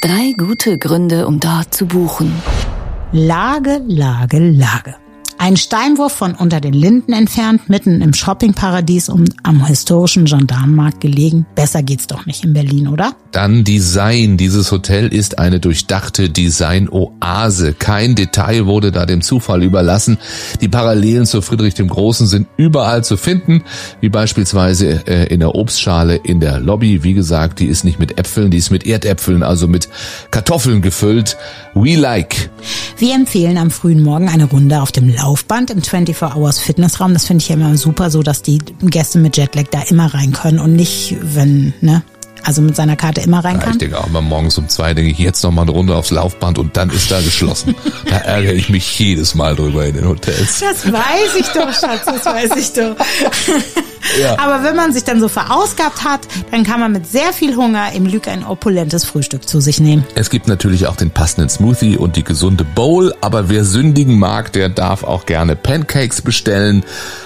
Drei 0.00 0.33
gute 0.39 0.79
Gründe, 0.79 1.27
um 1.27 1.39
dort 1.39 1.75
zu 1.75 1.85
buchen. 1.85 2.33
Lage, 3.12 3.83
Lage, 3.87 4.39
Lage. 4.39 4.95
Ein 5.42 5.56
Steinwurf 5.56 6.12
von 6.12 6.35
unter 6.35 6.61
den 6.61 6.75
Linden 6.75 7.14
entfernt, 7.14 7.70
mitten 7.70 8.02
im 8.02 8.12
Shoppingparadies 8.12 9.09
und 9.09 9.37
am 9.42 9.64
historischen 9.64 10.26
Gendarmenmarkt 10.26 11.00
gelegen. 11.00 11.47
Besser 11.54 11.82
geht's 11.82 12.06
doch 12.06 12.26
nicht 12.26 12.44
in 12.44 12.52
Berlin, 12.52 12.88
oder? 12.88 13.14
Dann 13.32 13.64
Design. 13.64 14.37
Dieses 14.37 14.70
Hotel 14.70 15.09
ist 15.09 15.38
eine 15.38 15.59
durchdachte 15.59 16.28
Design-Oase. 16.28 17.73
Kein 17.73 18.16
Detail 18.16 18.66
wurde 18.66 18.92
da 18.92 19.06
dem 19.06 19.23
Zufall 19.23 19.62
überlassen. 19.62 20.18
Die 20.61 20.68
Parallelen 20.68 21.25
zu 21.25 21.40
Friedrich 21.40 21.73
dem 21.73 21.88
Großen 21.88 22.26
sind 22.26 22.47
überall 22.59 23.02
zu 23.02 23.16
finden, 23.16 23.62
wie 24.02 24.11
beispielsweise 24.11 25.06
äh, 25.06 25.32
in 25.32 25.40
der 25.40 25.54
Obstschale 25.54 26.16
in 26.16 26.40
der 26.40 26.61
Lobby. 26.61 27.02
Wie 27.02 27.14
gesagt, 27.14 27.61
die 27.61 27.66
ist 27.66 27.82
nicht 27.82 27.99
mit 27.99 28.18
Äpfeln, 28.18 28.50
die 28.50 28.59
ist 28.59 28.70
mit 28.70 28.87
Erdäpfeln, 28.87 29.42
also 29.42 29.68
mit 29.68 29.88
Kartoffeln 30.30 30.82
gefüllt. 30.82 31.38
We 31.73 31.97
like. 31.97 32.50
Wir 32.99 33.14
empfehlen 33.14 33.56
am 33.56 33.70
frühen 33.70 34.02
Morgen 34.02 34.28
eine 34.28 34.44
Runde 34.44 34.82
auf 34.82 34.92
dem 34.92 35.09
Laufband 35.31 35.71
im 35.71 35.81
24 35.81 36.35
Hours 36.35 36.59
Fitnessraum. 36.59 37.13
Das 37.13 37.25
finde 37.27 37.43
ich 37.43 37.49
ja 37.49 37.55
immer 37.55 37.77
super, 37.77 38.11
so 38.11 38.23
dass 38.25 38.43
die 38.43 38.59
Gäste 38.83 39.19
mit 39.21 39.37
Jetlag 39.37 39.67
da 39.71 39.83
immer 39.83 40.13
rein 40.13 40.33
können 40.33 40.59
und 40.59 40.73
nicht, 40.73 41.17
wenn, 41.23 41.73
ne? 41.81 42.03
Also 42.43 42.63
mit 42.63 42.75
seiner 42.75 42.97
Karte 42.97 43.21
immer 43.21 43.45
rein 43.45 43.57
Ja, 43.57 43.61
kann. 43.63 43.73
ich 43.73 43.79
denke 43.79 44.01
auch 44.01 44.07
immer 44.09 44.23
morgens 44.23 44.59
um 44.59 44.69
zwei, 44.69 44.93
denke 44.93 45.13
ich 45.13 45.19
jetzt 45.19 45.45
noch 45.45 45.53
mal 45.53 45.63
eine 45.63 45.71
Runde 45.73 45.95
aufs 45.95 46.11
Laufband 46.11 46.59
und 46.59 46.77
dann 46.77 46.91
ist 46.91 47.13
da 47.13 47.21
geschlossen. 47.21 47.77
da 48.07 48.17
ärgere 48.17 48.55
ich 48.55 48.71
mich 48.71 48.99
jedes 48.99 49.37
Mal 49.37 49.55
drüber 49.55 49.87
in 49.87 49.95
den 49.95 50.09
Hotels. 50.09 50.59
Das 50.61 50.90
weiß 50.90 51.37
ich 51.38 51.47
doch, 51.49 51.73
Schatz, 51.73 52.07
das 52.07 52.25
weiß 52.25 52.51
ich 52.57 52.73
doch. 52.73 52.97
Ja. 54.21 54.39
Aber 54.39 54.65
wenn 54.65 54.77
man 54.77 54.93
sich 54.93 55.05
dann 55.05 55.21
so 55.21 55.29
verausgabt 55.29 56.05
hat, 56.05 56.21
dann 56.51 56.65
kann 56.65 56.81
man 56.81 56.93
mit 56.93 57.07
sehr 57.07 57.33
viel 57.33 57.55
Hunger 57.57 57.93
im 57.93 58.07
Lüg 58.07 58.29
ein 58.29 58.45
opulentes 58.45 59.05
Frühstück 59.05 59.49
zu 59.49 59.61
sich 59.61 59.79
nehmen. 59.81 60.05
Es 60.15 60.31
gibt 60.31 60.49
natürlich 60.49 60.87
auch 60.87 60.97
den 60.97 61.11
passenden 61.11 61.49
Smoothie 61.49 61.97
und 61.97 62.17
die 62.17 62.25
gesunde 62.25 62.65
Bowl, 62.65 63.15
aber 63.21 63.49
wer 63.49 63.65
sündigen 63.65 64.19
mag, 64.19 64.53
der 64.53 64.69
darf 64.71 65.05
auch 65.05 65.27
gerne 65.27 65.55
Pancakes 65.57 66.23
bestellen. 66.23 66.85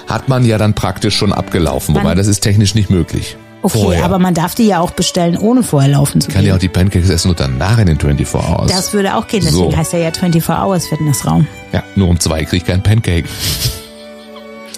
Hat 0.09 0.29
man 0.29 0.45
ja 0.45 0.59
dann 0.59 0.75
praktisch 0.75 1.17
schon 1.17 1.33
abgelaufen, 1.33 1.95
wobei 1.95 2.15
das 2.15 2.27
ist 2.27 2.41
technisch 2.41 2.75
nicht 2.75 2.91
möglich. 2.91 3.37
Okay, 3.63 3.79
Vorher. 3.81 4.05
aber 4.05 4.19
man 4.19 4.35
darf 4.35 4.55
die 4.55 4.67
ja 4.67 4.81
auch 4.81 4.91
bestellen, 4.91 5.39
ohne 5.39 5.63
vorher 5.63 5.91
laufen 5.93 6.21
zu 6.21 6.29
kann 6.31 6.41
gehen. 6.43 6.49
ja 6.49 6.55
auch 6.57 6.59
die 6.59 6.69
Pancakes 6.69 7.09
essen 7.09 7.31
und 7.31 7.41
danach 7.41 7.79
in 7.79 7.87
den 7.87 7.99
24 7.99 8.35
Hours. 8.35 8.71
das 8.71 8.93
würde 8.93 9.15
auch 9.17 9.27
gehen, 9.27 9.43
deswegen 9.43 9.71
So. 9.71 9.77
heißt 9.77 9.95
er 9.95 10.01
ja 10.01 10.11
24 10.13 10.51
Hours 10.51 10.87
Fitnessraum. 10.89 11.47
ja, 11.73 11.83
nur 11.97 12.09
um 12.09 12.21
zwei 12.21 12.45
krieg 12.45 12.61
ich 12.61 12.67
kein 12.67 12.83
Pancake. 12.83 13.27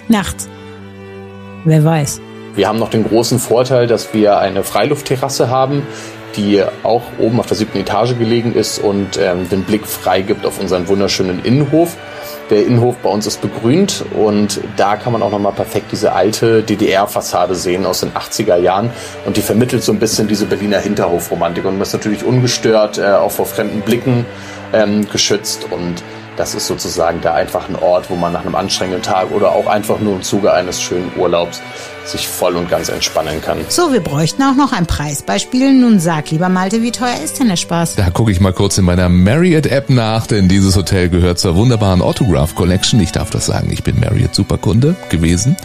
Nachts. 0.09 0.49
Wer 1.67 1.85
weiß. 1.85 2.21
Wir 2.55 2.69
haben 2.69 2.79
noch 2.79 2.91
den 2.91 3.03
großen 3.03 3.41
Vorteil, 3.41 3.89
dass 3.89 4.15
wir 4.15 4.39
eine 4.39 4.63
Freiluftterrasse 4.63 5.51
haben, 5.51 5.83
die 6.37 6.63
auch 6.85 7.03
oben 7.19 7.41
auf 7.41 7.47
der 7.47 7.57
siebten 7.57 7.79
Etage 7.79 8.17
gelegen 8.17 8.55
ist 8.55 8.79
und 8.79 9.19
ähm, 9.19 9.49
den 9.49 9.65
Blick 9.65 9.85
frei 9.85 10.23
gibt 10.23 10.47
auf 10.47 10.61
unseren 10.61 10.87
wunderschönen 10.87 11.45
Innenhof. 11.45 11.97
Der 12.51 12.65
Innenhof 12.65 12.99
bei 12.99 13.11
uns 13.11 13.27
ist 13.27 13.41
begrünt 13.41 14.05
und 14.15 14.61
da 14.77 14.97
kann 14.97 15.13
man 15.13 15.23
auch 15.25 15.33
nochmal 15.33 15.55
perfekt 15.55 15.87
diese 15.91 16.13
alte 16.13 16.63
DDR-Fassade 16.63 17.57
sehen 17.57 17.85
aus 17.85 18.01
den 18.01 18.13
80er 18.13 18.59
Jahren 18.59 18.91
und 19.25 19.37
die 19.37 19.41
vermittelt 19.41 19.83
so 19.83 19.91
ein 19.91 19.99
bisschen 19.99 20.29
diese 20.29 20.47
Berliner 20.47 20.79
Hinterhofromantik 20.79 21.65
und 21.65 21.73
man 21.73 21.83
ist 21.83 21.95
natürlich 21.95 22.25
ungestört, 22.25 22.99
äh, 22.99 23.07
auch 23.07 23.33
vor 23.33 23.47
fremden 23.47 23.81
Blicken 23.81 24.25
ähm, 24.73 25.09
geschützt 25.11 25.67
und 25.73 26.05
das 26.37 26.55
ist 26.55 26.67
sozusagen 26.67 27.21
da 27.21 27.35
einfach 27.35 27.69
ein 27.69 27.77
Ort, 27.77 28.11
wo 28.11 28.17
man 28.17 28.33
nach 28.33 28.43
einem 28.43 28.55
anstrengenden 28.55 29.03
Tag 29.03 29.31
oder 29.31 29.53
auch 29.53 29.67
einfach 29.67 29.99
nur 30.01 30.15
im 30.15 30.23
Zuge 30.23 30.53
eines 30.53 30.81
schönen 30.81 31.11
Urlaubs 31.17 31.61
sich 32.05 32.29
voll 32.29 32.57
und 32.57 32.69
ganz 32.69 32.89
entspannen 32.89 33.41
kann. 33.43 33.59
So, 33.69 33.93
wir 33.93 34.01
bräuchten 34.01 34.43
auch 34.43 34.55
noch 34.55 34.73
ein 34.73 34.87
Preisbeispiel. 34.87 35.73
Nun 35.73 35.99
sag 35.99 36.31
lieber 36.31 36.49
Malte, 36.49 36.83
wie 36.83 36.93
teuer 36.93 37.17
ist 37.25 37.41
denn 37.41 37.49
der 37.49 37.57
Spaß? 37.57 37.97
Da 37.97 38.11
gucke 38.11 38.31
ich 38.31 38.41
mal 38.41 38.53
kurz 38.53 38.79
in 38.79 38.85
meiner 38.85 39.09
Marriott-App 39.09 39.91
nach, 39.91 40.27
denn 40.27 40.49
dieses 40.49 40.77
Hotel 40.77 41.09
gehört 41.09 41.39
zur 41.39 41.57
wunderbaren 41.57 42.03
Autograph 42.03 42.55
Collection. 42.55 43.01
Ich 43.01 43.13
darf 43.13 43.31
das 43.31 43.47
sagen, 43.47 43.71
ich 43.73 43.83
bin 43.83 43.99
Marriott 43.99 44.35
Superkunde 44.35 44.95
gewesen. 45.09 45.57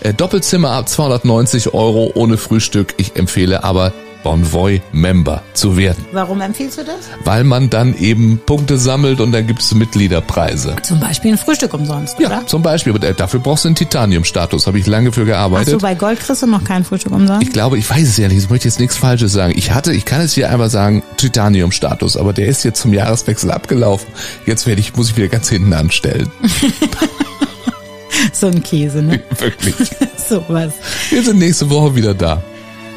Äh, 0.00 0.14
Doppelzimmer 0.14 0.70
ab 0.70 0.88
290 0.88 1.74
Euro 1.74 2.12
ohne 2.14 2.38
Frühstück. 2.38 2.94
Ich 2.96 3.16
empfehle 3.16 3.62
aber 3.64 3.92
Bonvoy 4.22 4.80
Member 4.92 5.42
zu 5.54 5.76
werden, 5.76 6.04
Warum 6.12 6.40
empfiehlst 6.40 6.78
du 6.78 6.84
das? 6.84 6.96
weil 7.24 7.44
man 7.44 7.70
dann 7.70 7.96
eben 7.96 8.40
Punkte 8.44 8.78
sammelt 8.78 9.20
und 9.20 9.32
dann 9.32 9.46
gibt's 9.46 9.74
Mitgliederpreise. 9.74 10.76
Zum 10.82 11.00
Beispiel 11.00 11.32
ein 11.32 11.38
Frühstück 11.38 11.72
umsonst, 11.74 12.18
Ja, 12.18 12.26
oder? 12.28 12.46
zum 12.46 12.62
Beispiel, 12.62 12.94
aber 12.94 13.12
dafür 13.12 13.40
brauchst 13.40 13.64
du 13.64 13.68
einen 13.68 13.76
Titanium-Status. 13.76 14.66
Habe 14.66 14.78
ich 14.78 14.86
lange 14.86 15.12
für 15.12 15.20
Ach 15.22 15.24
so, 15.24 15.30
gearbeitet. 15.32 15.80
bei 15.82 15.94
Gold 15.94 16.20
kriegst 16.20 16.42
du 16.42 16.46
noch 16.46 16.64
kein 16.64 16.84
Frühstück 16.84 17.12
umsonst? 17.12 17.42
Ich 17.42 17.52
glaube, 17.52 17.78
ich 17.78 17.88
weiß 17.88 18.08
es 18.08 18.16
ja 18.16 18.28
nicht, 18.28 18.38
ich 18.44 18.50
möchte 18.50 18.68
jetzt 18.68 18.80
nichts 18.80 18.96
Falsches 18.96 19.32
sagen. 19.32 19.52
Ich 19.56 19.70
hatte, 19.72 19.92
ich 19.92 20.04
kann 20.04 20.20
es 20.20 20.32
hier 20.34 20.50
einmal 20.50 20.70
sagen, 20.70 21.02
Titanium-Status, 21.16 22.16
aber 22.16 22.32
der 22.32 22.46
ist 22.46 22.64
jetzt 22.64 22.80
zum 22.80 22.92
Jahreswechsel 22.92 23.50
abgelaufen. 23.50 24.08
Jetzt 24.46 24.66
werde 24.66 24.80
ich, 24.80 24.94
muss 24.96 25.10
ich 25.10 25.16
wieder 25.16 25.28
ganz 25.28 25.48
hinten 25.48 25.72
anstellen. 25.72 26.30
so 28.32 28.46
ein 28.48 28.62
Käse, 28.62 29.02
ne? 29.02 29.20
Wirklich. 29.38 29.74
so 30.28 30.44
was. 30.48 30.72
Wir 31.10 31.22
sind 31.22 31.38
nächste 31.38 31.68
Woche 31.70 31.94
wieder 31.94 32.14
da. 32.14 32.42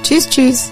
Tschüss, 0.03 0.29
tschüss. 0.29 0.71